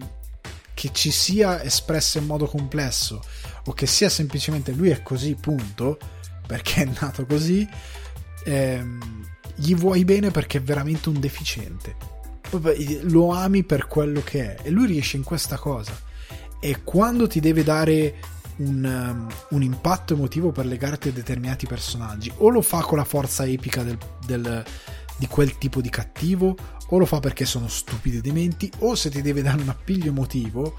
[0.73, 3.21] che ci sia espressa in modo complesso
[3.65, 5.97] o che sia semplicemente lui è così, punto,
[6.45, 7.67] perché è nato così,
[8.45, 11.95] ehm, gli vuoi bene perché è veramente un deficiente.
[13.03, 15.99] Lo ami per quello che è e lui riesce in questa cosa.
[16.59, 18.15] E quando ti deve dare
[18.57, 23.03] un, um, un, impatto emotivo per legarti a determinati personaggi, o lo fa con la
[23.03, 24.63] forza epica del, del,
[25.17, 26.55] di quel tipo di cattivo,
[26.87, 30.09] o lo fa perché sono stupidi e dementi, o se ti deve dare un appiglio
[30.09, 30.77] emotivo,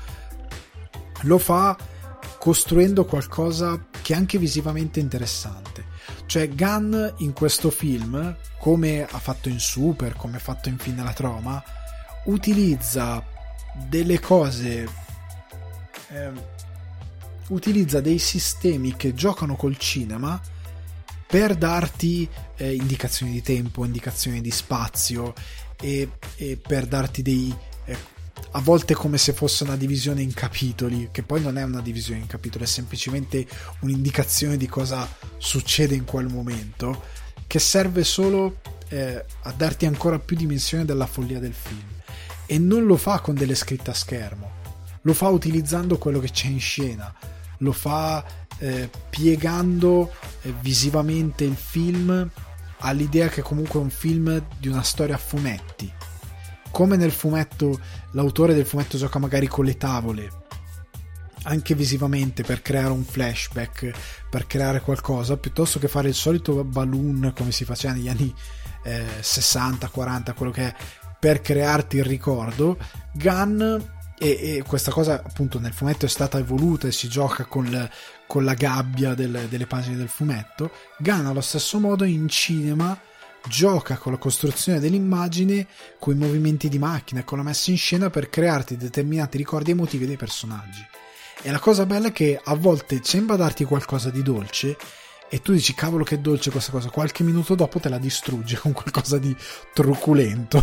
[1.22, 1.76] lo fa
[2.44, 5.82] costruendo qualcosa che è anche visivamente interessante.
[6.26, 10.94] Cioè Gunn in questo film, come ha fatto in Super, come ha fatto in Fin
[10.94, 11.64] della Troma,
[12.26, 13.24] utilizza
[13.88, 14.86] delle cose
[16.10, 16.30] eh,
[17.48, 20.38] utilizza dei sistemi che giocano col cinema
[21.26, 25.32] per darti eh, indicazioni di tempo, indicazioni di spazio
[25.80, 27.54] e, e per darti dei
[28.56, 32.20] a volte come se fosse una divisione in capitoli, che poi non è una divisione
[32.20, 33.44] in capitoli, è semplicemente
[33.80, 37.02] un'indicazione di cosa succede in quel momento,
[37.48, 41.82] che serve solo eh, a darti ancora più dimensione della follia del film.
[42.46, 44.52] E non lo fa con delle scritte a schermo,
[45.02, 47.12] lo fa utilizzando quello che c'è in scena,
[47.58, 48.24] lo fa
[48.58, 52.30] eh, piegando eh, visivamente il film
[52.78, 55.92] all'idea che comunque è un film di una storia a fumetti.
[56.74, 57.78] Come nel fumetto,
[58.14, 60.28] l'autore del fumetto gioca magari con le tavole,
[61.44, 63.92] anche visivamente per creare un flashback,
[64.28, 68.34] per creare qualcosa, piuttosto che fare il solito balloon come si faceva negli anni
[68.82, 70.74] eh, 60, 40, quello che è,
[71.16, 72.76] per crearti il ricordo,
[73.12, 73.78] Gunn e,
[74.18, 77.88] e, questa cosa appunto nel fumetto è stata evoluta e si gioca con, le,
[78.26, 80.72] con la gabbia del, delle pagine del fumetto.
[80.98, 82.98] Gunn allo stesso modo in cinema
[83.48, 85.66] gioca con la costruzione dell'immagine,
[85.98, 90.06] con i movimenti di macchina con la messa in scena per crearti determinati ricordi emotivi
[90.06, 90.84] dei personaggi.
[91.42, 94.76] E la cosa bella è che a volte sembra darti qualcosa di dolce
[95.28, 98.72] e tu dici cavolo che dolce questa cosa, qualche minuto dopo te la distrugge con
[98.72, 99.36] qualcosa di
[99.72, 100.62] truculento.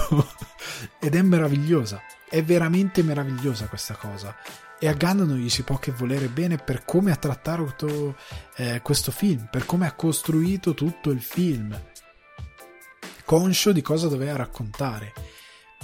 [0.99, 4.35] Ed è meravigliosa, è veramente meravigliosa questa cosa.
[4.79, 8.15] E a Gunn non gli si può che volere bene per come ha trattato
[8.55, 11.79] eh, questo film, per come ha costruito tutto il film,
[13.23, 15.13] conscio di cosa doveva raccontare.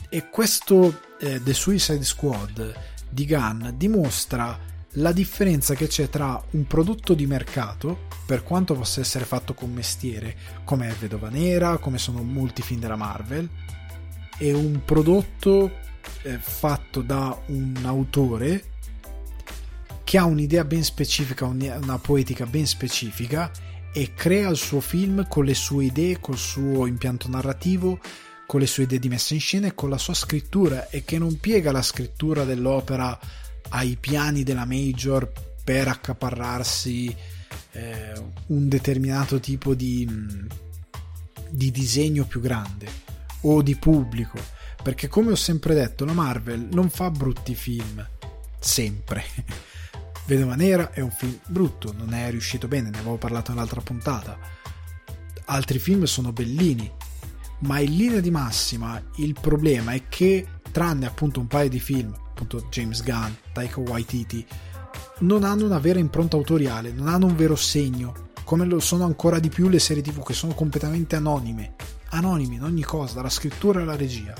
[0.09, 2.75] E questo eh, The Suicide Squad
[3.09, 4.57] di Gunn dimostra
[4.91, 9.71] la differenza che c'è tra un prodotto di mercato, per quanto possa essere fatto con
[9.71, 13.47] mestiere, come è Vedova Nera, come sono molti film della Marvel,
[14.37, 15.71] e un prodotto
[16.23, 18.75] eh, fatto da un autore
[20.03, 23.51] che ha un'idea ben specifica, una poetica ben specifica
[23.93, 27.99] e crea il suo film con le sue idee, col suo impianto narrativo,
[28.45, 31.17] con le sue idee di messa in scena e con la sua scrittura e che
[31.17, 33.19] non piega la scrittura dell'opera
[33.69, 35.31] ai piani della major
[35.63, 37.13] per accaparrarsi
[37.71, 38.13] eh,
[38.47, 40.07] un determinato tipo di,
[41.49, 42.87] di disegno più grande
[43.41, 44.39] o di pubblico.
[44.81, 48.07] Perché come ho sempre detto la Marvel non fa brutti film
[48.59, 49.23] sempre
[50.27, 54.37] Vedova Nera è un film brutto non è riuscito bene ne avevo parlato nell'altra puntata
[55.45, 56.91] altri film sono bellini
[57.59, 62.13] ma in linea di massima il problema è che tranne appunto un paio di film
[62.37, 64.45] appunto James Gunn, Taika Waititi,
[65.19, 69.39] non hanno una vera impronta autoriale, non hanno un vero segno, come lo sono ancora
[69.39, 71.73] di più le serie tv che sono completamente anonime,
[72.09, 74.35] anonime in ogni cosa, dalla scrittura alla regia.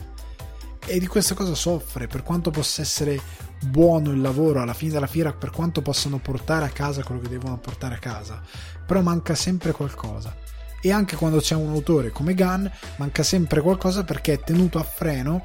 [0.86, 3.20] E di questa cosa soffre, per quanto possa essere
[3.66, 7.30] buono il lavoro alla fine della fiera, per quanto possano portare a casa quello che
[7.30, 8.41] devono portare a casa,
[8.86, 10.36] però manca sempre qualcosa.
[10.82, 12.66] E anche quando c'è un autore come Gunn,
[12.97, 15.43] manca sempre qualcosa perché è tenuto a freno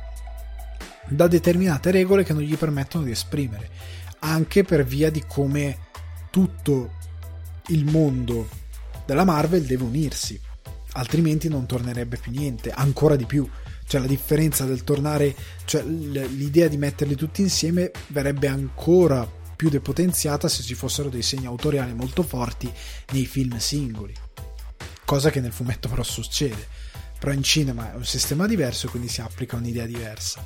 [1.08, 3.70] da determinate regole che non gli permettono di esprimere,
[4.20, 5.78] anche per via di come
[6.30, 6.92] tutto
[7.68, 8.48] il mondo
[9.04, 10.40] della Marvel deve unirsi,
[10.92, 13.48] altrimenti non tornerebbe più niente, ancora di più.
[13.92, 15.36] Cioè la differenza del tornare,
[15.66, 21.44] cioè l'idea di metterli tutti insieme verrebbe ancora più depotenziata se ci fossero dei segni
[21.44, 22.72] autoriali molto forti
[23.10, 24.14] nei film singoli.
[25.04, 26.66] Cosa che nel fumetto però succede.
[27.18, 30.42] Però in cinema è un sistema diverso quindi si applica un'idea diversa.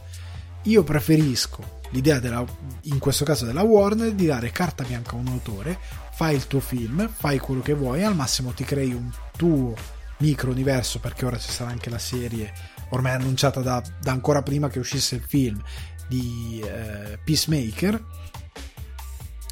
[0.63, 2.45] Io preferisco l'idea della,
[2.83, 5.79] in questo caso della Warner, di dare carta bianca a un autore,
[6.11, 9.73] fai il tuo film, fai quello che vuoi, al massimo ti crei un tuo
[10.19, 12.53] micro universo perché ora ci sarà anche la serie
[12.91, 15.61] ormai annunciata da, da ancora prima che uscisse il film
[16.09, 18.05] di eh, Peacemaker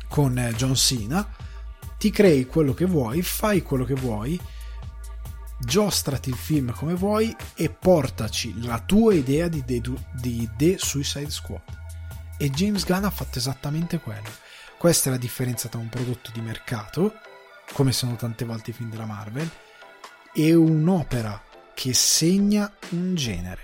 [0.08, 1.28] con eh, John Cena
[1.98, 4.40] ti crei quello che vuoi fai quello che vuoi
[5.58, 9.80] giostrati il film come vuoi e portaci la tua idea di The,
[10.12, 11.62] di The Suicide Squad.
[12.36, 14.28] E James Gunn ha fatto esattamente quello.
[14.78, 17.14] Questa è la differenza tra un prodotto di mercato,
[17.72, 19.48] come sono tante volte i film della Marvel,
[20.34, 21.40] e un'opera
[21.74, 23.62] che segna un genere.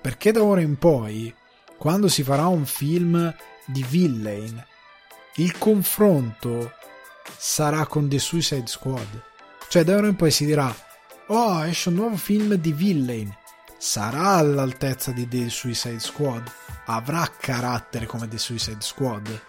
[0.00, 1.34] Perché da ora in poi,
[1.78, 3.34] quando si farà un film
[3.66, 4.64] di villain,
[5.36, 6.72] il confronto
[7.36, 9.22] sarà con The Suicide Squad.
[9.68, 10.74] Cioè da ora in poi si dirà
[11.32, 13.32] Oh, esce un nuovo film di Villain.
[13.78, 16.50] Sarà all'altezza di The Suicide Squad?
[16.86, 19.40] Avrà carattere come The Suicide Squad?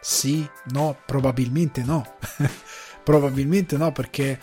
[0.00, 2.16] Sì, no, probabilmente no.
[3.02, 4.38] probabilmente no, perché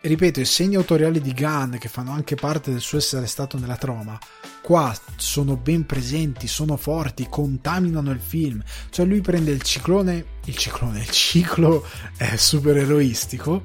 [0.00, 3.76] ripeto, i segni autoriali di Gunn che fanno anche parte del suo essere stato nella
[3.76, 4.18] troma,
[4.62, 8.62] qua sono ben presenti, sono forti, contaminano il film.
[8.90, 11.86] Cioè lui prende il ciclone, il ciclone, il ciclo
[12.16, 13.64] è super eroistico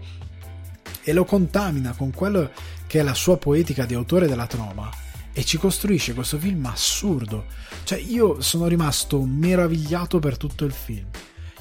[1.04, 2.52] e lo contamina con quello
[2.88, 4.90] che è la sua poetica di autore della troma
[5.34, 7.46] e ci costruisce questo film assurdo.
[7.84, 11.08] Cioè io sono rimasto meravigliato per tutto il film.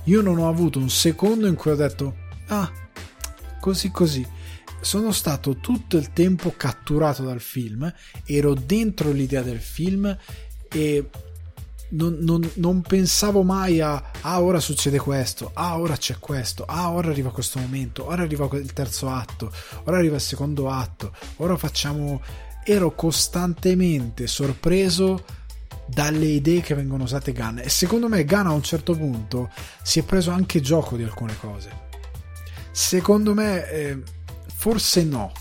[0.04, 2.16] Io non ho avuto un secondo in cui ho detto
[2.48, 2.70] ah,
[3.60, 4.26] così così.
[4.82, 7.90] Sono stato tutto il tempo catturato dal film,
[8.24, 10.14] ero dentro l'idea del film
[10.68, 11.08] e
[11.90, 16.90] non, non, non, pensavo mai a ah ora succede questo, ah ora c'è questo, ah
[16.90, 19.52] ora arriva questo momento, ora arriva il terzo atto,
[19.84, 22.20] ora arriva il secondo atto, ora facciamo...
[22.64, 25.24] Ero costantemente sorpreso
[25.86, 29.50] dalle idee che vengono usate Gunn e secondo me Gunn a un certo punto
[29.82, 31.70] si è preso anche gioco di alcune cose.
[32.70, 34.02] Secondo me eh,
[34.62, 35.32] forse no,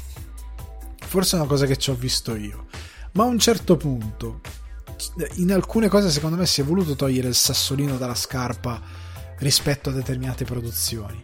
[0.98, 2.66] forse è una cosa che ci ho visto io,
[3.12, 4.42] ma a un certo punto
[5.36, 8.82] in alcune cose secondo me si è voluto togliere il sassolino dalla scarpa
[9.38, 11.24] rispetto a determinate produzioni.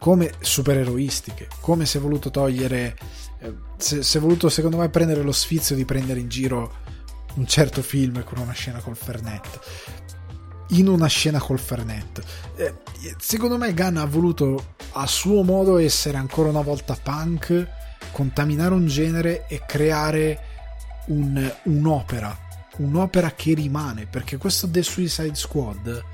[0.00, 2.98] Come supereroistiche come si è voluto togliere
[3.38, 6.78] eh, si è voluto secondo me prendere lo sfizio di prendere in giro
[7.34, 9.60] un certo film con una scena col Fernet
[10.70, 12.22] in una scena col Fernet
[12.56, 12.74] eh,
[13.18, 17.68] secondo me Gunn ha voluto a suo modo essere ancora una volta punk
[18.12, 20.40] contaminare un genere e creare
[21.06, 22.44] un, un'opera
[22.78, 26.04] un'opera che rimane, perché questo The Suicide Squad,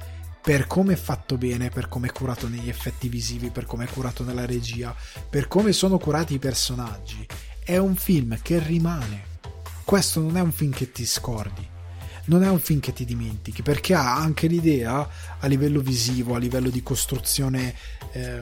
[0.41, 3.89] per come è fatto bene, per come è curato negli effetti visivi, per come è
[3.89, 4.95] curato nella regia,
[5.29, 7.27] per come sono curati i personaggi,
[7.65, 9.31] è un film che rimane.
[9.85, 11.67] Questo non è un film che ti scordi,
[12.33, 15.07] non è un film che ti dimentichi, perché ha anche l'idea
[15.39, 17.75] a livello visivo, a livello di costruzione
[18.13, 18.41] eh,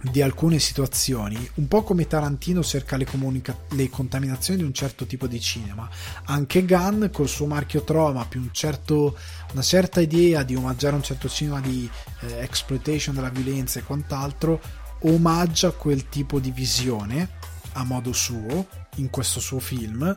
[0.00, 5.06] di alcune situazioni, un po' come Tarantino cerca le, comunica- le contaminazioni di un certo
[5.06, 5.88] tipo di cinema,
[6.24, 9.16] anche Gunn col suo marchio Troma più un certo,
[9.52, 11.88] una certa idea di omaggiare un certo cinema di
[12.20, 14.60] eh, exploitation della violenza e quant'altro,
[15.02, 17.28] omaggia quel tipo di visione
[17.72, 20.16] a modo suo in questo suo film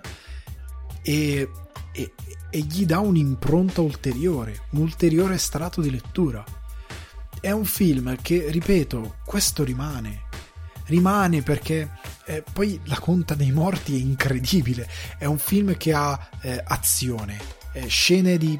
[1.02, 1.50] e,
[2.02, 2.14] e,
[2.50, 6.44] e gli dà un'impronta ulteriore, un ulteriore strato di lettura
[7.42, 10.28] è un film che, ripeto, questo rimane.
[10.86, 11.90] Rimane perché
[12.26, 14.90] eh, poi la conta dei morti è incredibile.
[15.18, 17.40] È un film che ha eh, azione,
[17.74, 18.60] eh, scene di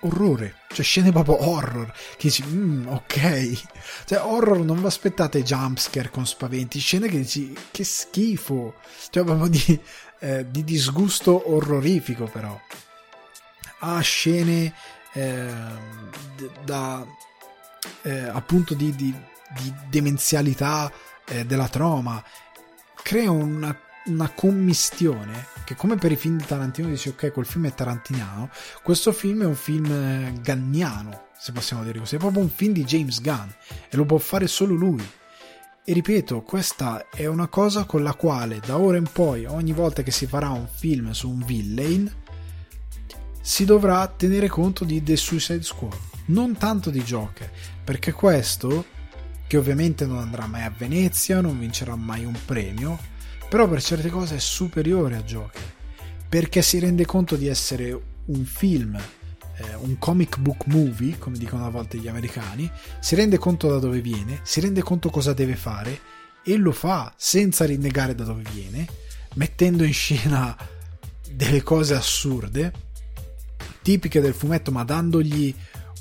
[0.00, 1.86] orrore, cioè scene proprio horror.
[1.86, 3.62] Che dici, mm, ok.
[4.04, 8.74] Cioè, horror non vi aspettate jumpscare con spaventi, scene che dici, che schifo.
[9.10, 9.80] Cioè, proprio di,
[10.20, 12.58] eh, di disgusto orrorifico, però.
[13.80, 14.74] Ha scene
[15.12, 16.10] ehm,
[16.64, 17.06] da
[18.02, 19.14] eh, appunto di, di,
[19.60, 20.90] di demenzialità
[21.26, 22.22] eh, della troma,
[23.02, 27.66] crea una, una commistione che come per i film di Tarantino dici ok quel film
[27.66, 28.50] è tarantiniano,
[28.82, 32.72] questo film è un film eh, ganniano, se possiamo dire così, è proprio un film
[32.72, 33.48] di James Gunn
[33.88, 35.06] e lo può fare solo lui.
[35.88, 40.02] E ripeto, questa è una cosa con la quale da ora in poi, ogni volta
[40.02, 42.14] che si farà un film su un villain,
[43.40, 45.96] si dovrà tenere conto di The Suicide Squad.
[46.26, 47.50] Non tanto di Joker,
[47.82, 48.84] perché questo,
[49.46, 52.98] che ovviamente non andrà mai a Venezia, non vincerà mai un premio,
[53.48, 55.72] però per certe cose è superiore a Joker,
[56.28, 59.00] perché si rende conto di essere un film,
[59.58, 63.78] eh, un comic book movie, come dicono a volte gli americani, si rende conto da
[63.78, 66.00] dove viene, si rende conto cosa deve fare
[66.44, 68.86] e lo fa senza rinnegare da dove viene,
[69.34, 70.56] mettendo in scena
[71.30, 72.72] delle cose assurde,
[73.82, 75.54] tipiche del fumetto, ma dandogli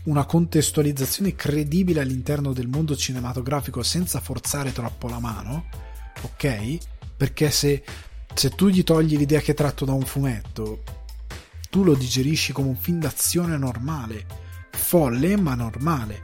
[0.03, 5.65] una contestualizzazione credibile all'interno del mondo cinematografico senza forzare troppo la mano,
[6.21, 6.77] ok?
[7.17, 7.83] Perché se,
[8.33, 10.83] se tu gli togli l'idea che è tratto da un fumetto,
[11.77, 14.25] tu lo digerisci come un film d'azione normale,
[14.71, 16.21] folle ma normale.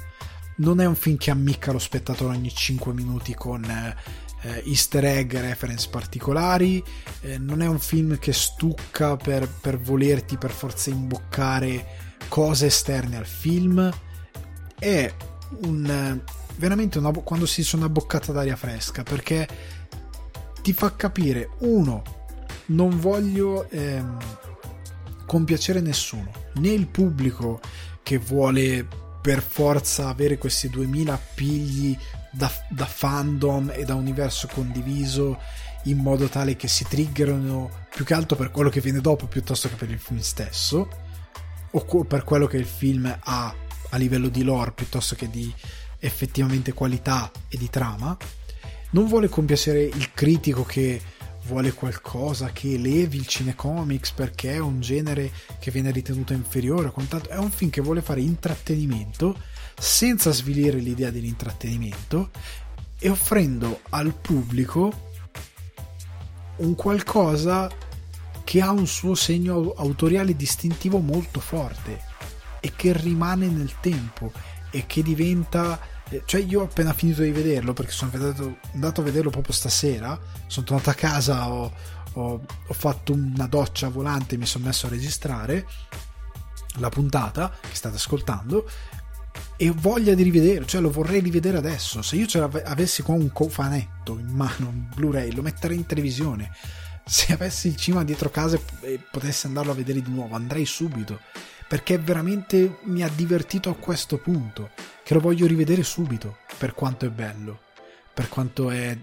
[0.57, 5.35] Non è un film che ammicca lo spettatore ogni 5 minuti con eh, easter egg,
[5.35, 6.83] reference particolari,
[7.21, 11.85] eh, non è un film che stucca per, per volerti per forza imboccare
[12.29, 13.91] cose esterne al film.
[14.79, 15.13] È
[15.65, 16.19] un
[16.55, 19.47] veramente una, quando si dice una boccata d'aria fresca perché
[20.63, 22.01] ti fa capire uno
[22.67, 24.17] non voglio ehm,
[25.25, 27.59] compiacere nessuno né il pubblico
[28.01, 28.87] che vuole
[29.21, 31.97] per forza avere questi 2000 pigli
[32.31, 35.39] da, da fandom e da universo condiviso
[35.83, 39.69] in modo tale che si triggerano più che altro per quello che viene dopo piuttosto
[39.69, 40.89] che per il film stesso
[41.71, 43.55] o per quello che il film ha
[43.89, 45.53] a livello di lore piuttosto che di
[45.99, 48.15] effettivamente qualità e di trama.
[48.91, 51.01] Non vuole compiacere il critico che
[51.45, 56.91] vuole qualcosa che elevi il cinecomics perché è un genere che viene ritenuto inferiore.
[57.27, 59.37] È un film che vuole fare intrattenimento
[59.77, 62.29] senza svilire l'idea dell'intrattenimento
[62.99, 65.11] e offrendo al pubblico
[66.57, 67.69] un qualcosa
[68.43, 72.01] che ha un suo segno autoriale distintivo molto forte
[72.59, 74.31] e che rimane nel tempo
[74.69, 75.79] e che diventa
[76.25, 80.19] cioè io ho appena finito di vederlo perché sono andato, andato a vederlo proprio stasera
[80.47, 81.73] sono tornato a casa ho,
[82.13, 85.65] ho, ho fatto una doccia volante mi sono messo a registrare
[86.77, 88.67] la puntata che state ascoltando
[89.55, 92.01] e ho voglia di rivedere, cioè lo vorrei rivedere adesso.
[92.01, 92.27] Se io
[92.65, 96.51] avessi qua un cofanetto in mano, un Blu-ray, lo metterei in televisione.
[97.05, 101.19] Se avessi il cinema dietro casa e potessi andarlo a vedere di nuovo, andrei subito.
[101.73, 104.69] Perché veramente mi ha divertito a questo punto,
[105.01, 107.61] che lo voglio rivedere subito, per quanto è bello,
[108.13, 108.95] per quanto è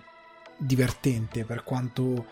[0.56, 2.26] divertente, per quanto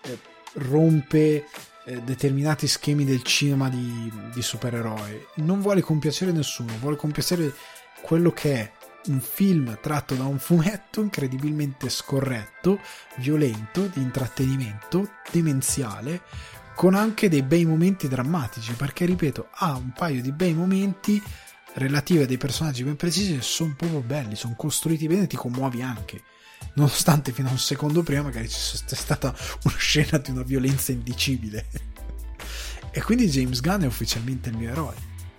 [0.00, 0.18] eh,
[0.54, 1.44] rompe
[1.84, 5.26] eh, determinati schemi del cinema di, di supereroi.
[5.34, 7.52] Non vuole compiacere nessuno, vuole compiacere
[8.00, 8.72] quello che è
[9.08, 12.80] un film tratto da un fumetto incredibilmente scorretto,
[13.16, 16.22] violento, di intrattenimento, demenziale,
[16.74, 21.22] con anche dei bei momenti drammatici, perché ripeto, ha un paio di bei momenti
[21.74, 25.36] relativi a dei personaggi ben precisi che sono proprio belli, sono costruiti bene e ti
[25.36, 26.22] commuovi anche
[26.74, 30.92] nonostante fino a un secondo prima magari ci sia stata una scena di una violenza
[30.92, 31.66] indicibile.
[32.90, 34.94] e quindi James Gunn è ufficialmente il mio eroe.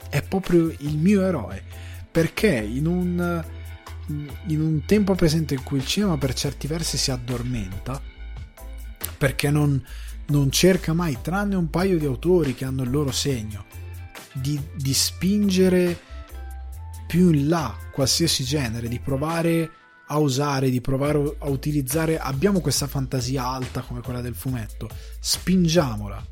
[0.10, 1.64] È proprio il mio eroe.
[2.12, 3.44] Perché in un,
[4.48, 8.00] in un tempo presente in cui il cinema per certi versi si addormenta,
[9.18, 9.84] perché non,
[10.28, 13.66] non cerca mai, tranne un paio di autori che hanno il loro segno,
[14.34, 16.00] di, di spingere
[17.08, 19.70] più in là qualsiasi genere, di provare
[20.08, 26.26] a usare, di provare a utilizzare, abbiamo questa fantasia alta come quella del fumetto, spingiamola,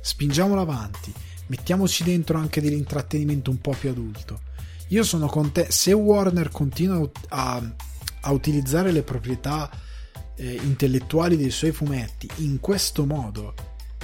[0.00, 1.12] spingiamola avanti,
[1.46, 4.40] mettiamoci dentro anche dell'intrattenimento un po' più adulto.
[4.88, 7.62] Io sono con te, se Warner continua a,
[8.20, 9.70] a utilizzare le proprietà
[10.38, 13.54] eh, intellettuali dei suoi fumetti in questo modo,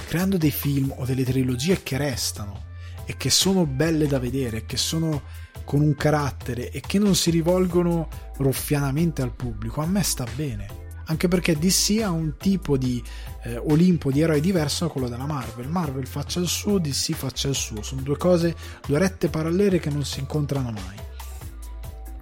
[0.07, 2.73] creando dei film o delle trilogie che restano
[3.05, 5.21] e che sono belle da vedere, che sono
[5.63, 8.07] con un carattere e che non si rivolgono
[8.37, 10.83] ruffianamente al pubblico, a me sta bene.
[11.07, 13.01] Anche perché DC ha un tipo di
[13.43, 15.69] eh, Olimpo di eroi diverso da quello della Marvel.
[15.69, 17.83] Marvel faccia il suo, DC faccia il suo.
[17.83, 18.55] Sono due cose,
[18.87, 20.97] due rette parallele che non si incontrano mai.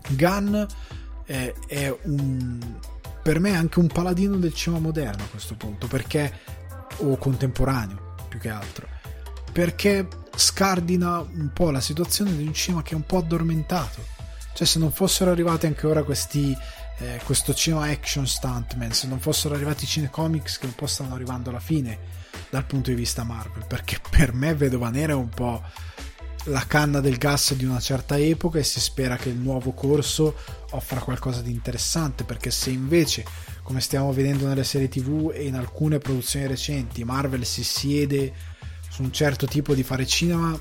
[0.09, 0.63] Gunn
[1.25, 2.59] eh, è un,
[3.23, 6.39] per me anche un paladino del cinema moderno a questo punto, perché
[6.97, 8.87] o contemporaneo più che altro.
[9.51, 14.03] Perché scardina un po' la situazione di un cinema che è un po' addormentato.
[14.53, 16.55] Cioè, se non fossero arrivati anche ora questi.
[16.99, 21.15] Eh, questo cinema action stuntman, se non fossero arrivati i cinecomics che un po' stanno
[21.15, 21.97] arrivando alla fine
[22.51, 25.63] dal punto di vista Marvel, perché per me Vedova Nera è un po'
[26.45, 30.35] la canna del gas di una certa epoca e si spera che il nuovo corso
[30.71, 33.23] offra qualcosa di interessante, perché se invece,
[33.63, 38.33] come stiamo vedendo nelle serie tv e in alcune produzioni recenti, Marvel si siede
[38.89, 40.59] su un certo tipo di fare cinema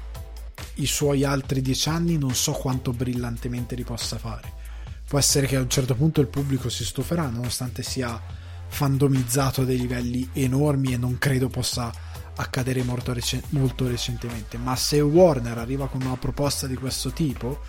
[0.76, 4.60] i suoi altri dieci anni non so quanto brillantemente li possa fare.
[5.06, 8.20] Può essere che a un certo punto il pubblico si stuferà nonostante sia
[8.68, 11.92] fandomizzato a dei livelli enormi e non credo possa
[12.36, 14.58] accadere molto, rec- molto recentemente.
[14.58, 17.60] Ma se Warner arriva con una proposta di questo tipo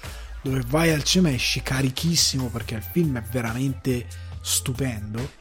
[0.42, 4.06] dove vai al cinema e esci carichissimo perché il film è veramente
[4.42, 5.32] stupendo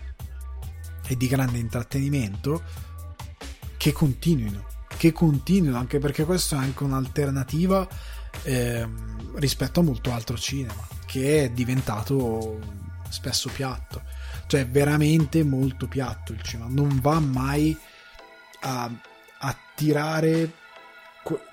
[1.06, 2.62] e di grande intrattenimento
[3.76, 4.70] che continuino
[5.02, 7.88] che continuino, anche perché questa è anche un'alternativa
[8.44, 8.88] eh,
[9.34, 12.60] rispetto a molto altro cinema, che è diventato
[13.08, 14.02] spesso piatto,
[14.46, 17.76] cioè veramente molto piatto il cinema, non va mai
[18.60, 18.90] a, a
[19.82, 20.50] tirare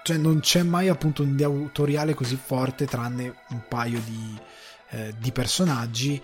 [0.04, 4.40] cioè non c'è mai appunto un autoriale così forte tranne un paio di,
[4.90, 6.22] eh, di personaggi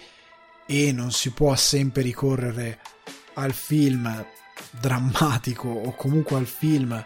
[0.66, 2.80] e non si può sempre ricorrere
[3.36, 4.26] al film
[4.70, 7.04] drammatico o comunque al film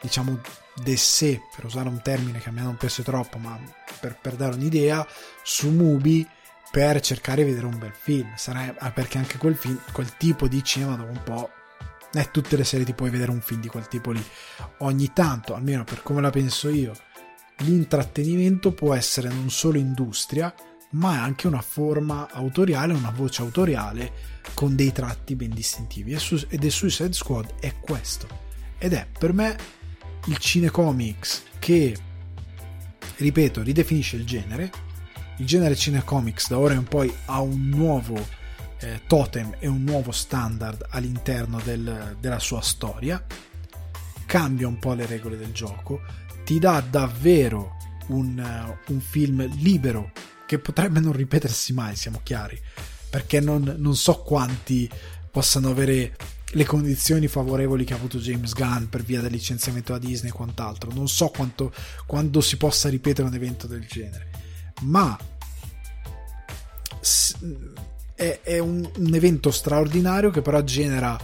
[0.00, 0.40] diciamo
[0.76, 3.58] d'essè per usare un termine che a me non piace troppo ma
[3.98, 5.06] per, per dare un'idea
[5.42, 6.26] su Mubi
[6.70, 8.32] per cercare di vedere un bel film.
[8.36, 11.50] Sarà, perché anche quel, film, quel tipo di cinema dopo un po'
[12.12, 14.24] è tutte le serie ti puoi vedere un film di quel tipo lì
[14.78, 16.92] ogni tanto almeno per come la penso io
[17.58, 20.52] l'intrattenimento può essere non solo industria
[20.90, 24.12] ma è anche una forma autoriale, una voce autoriale
[24.54, 26.12] con dei tratti ben distintivi.
[26.12, 28.26] Ed è Suicide Squad è questo.
[28.78, 29.56] Ed è per me
[30.26, 31.96] il cinecomics che,
[33.16, 34.70] ripeto, ridefinisce il genere.
[35.36, 38.38] Il genere cinecomics da ora in poi ha un nuovo
[38.80, 43.24] eh, totem e un nuovo standard all'interno del, della sua storia.
[44.26, 46.00] Cambia un po' le regole del gioco,
[46.44, 47.76] ti dà davvero
[48.08, 50.12] un, uh, un film libero
[50.46, 52.60] che potrebbe non ripetersi mai, siamo chiari,
[53.08, 54.88] perché non, non so quanti
[55.30, 56.16] possano avere
[56.54, 60.34] le condizioni favorevoli che ha avuto James Gunn per via del licenziamento da Disney e
[60.34, 60.92] quant'altro.
[60.92, 61.72] Non so quanto,
[62.06, 64.30] quando si possa ripetere un evento del genere,
[64.82, 65.16] ma
[68.20, 71.18] è, è un, un, evento straordinario che però genera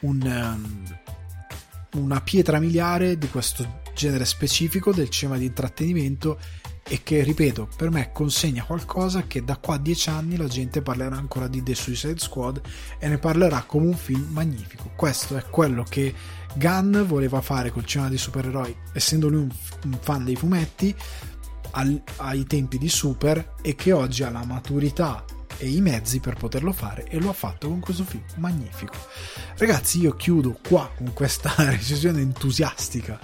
[0.00, 6.38] un, um, una pietra miliare di questo genere specifico del cinema di intrattenimento
[6.86, 10.82] e che, ripeto, per me consegna qualcosa che da qua a dieci anni la gente
[10.82, 12.60] parlerà ancora di The Suicide Squad
[12.98, 14.92] e ne parlerà come un film magnifico.
[14.94, 16.14] Questo è quello che
[16.54, 19.40] Gunn voleva fare col cinema di supereroi, essendo lui
[19.84, 20.94] un fan dei fumetti
[21.70, 25.24] al, ai tempi di Super e che oggi ha la maturità
[25.58, 28.94] e i mezzi per poterlo fare e lo ha fatto con questo film magnifico.
[29.56, 33.18] Ragazzi, io chiudo qua con questa recensione entusiastica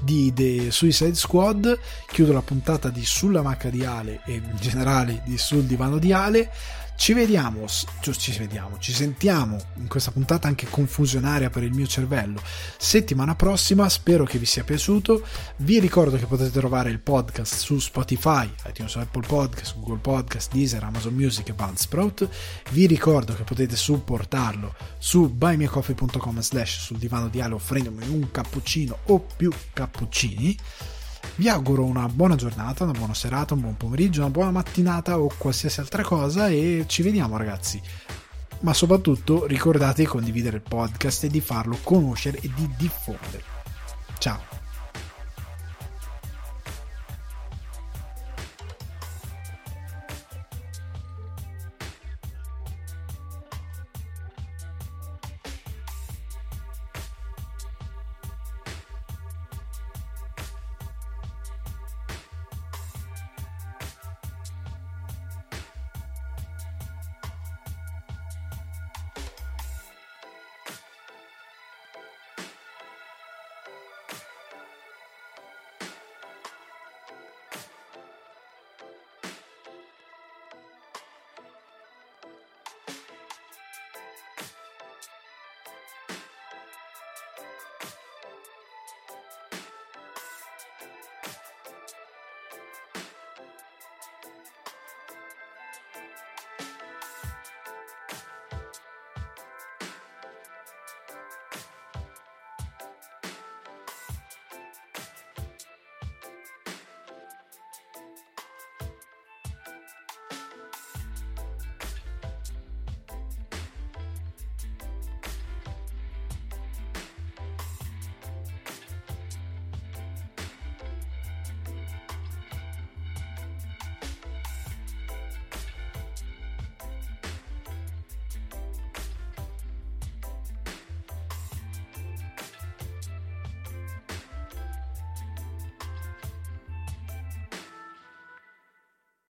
[0.00, 1.78] di The Suicide Squad,
[2.10, 6.12] chiudo la puntata di Sulla Macca di Ale e in generale di Sul Divano di
[6.12, 6.50] Ale.
[6.96, 12.40] Ci vediamo, ci vediamo, ci sentiamo in questa puntata anche confusionaria per il mio cervello.
[12.78, 15.24] Settimana prossima, spero che vi sia piaciuto.
[15.58, 20.82] Vi ricordo che potete trovare il podcast su Spotify, iTunes Apple Podcast, Google Podcast, Deezer,
[20.82, 22.28] Amazon Music e Buzzsprout.
[22.70, 28.98] Vi ricordo che potete supportarlo su buymeacoffee.com slash sul divano di Ale offrendomi un cappuccino
[29.04, 30.56] o più cappuccini.
[31.36, 35.30] Vi auguro una buona giornata, una buona serata, un buon pomeriggio, una buona mattinata o
[35.36, 37.80] qualsiasi altra cosa e ci vediamo ragazzi.
[38.60, 43.42] Ma soprattutto ricordate di condividere il podcast e di farlo conoscere e di diffondere.
[44.18, 44.55] Ciao!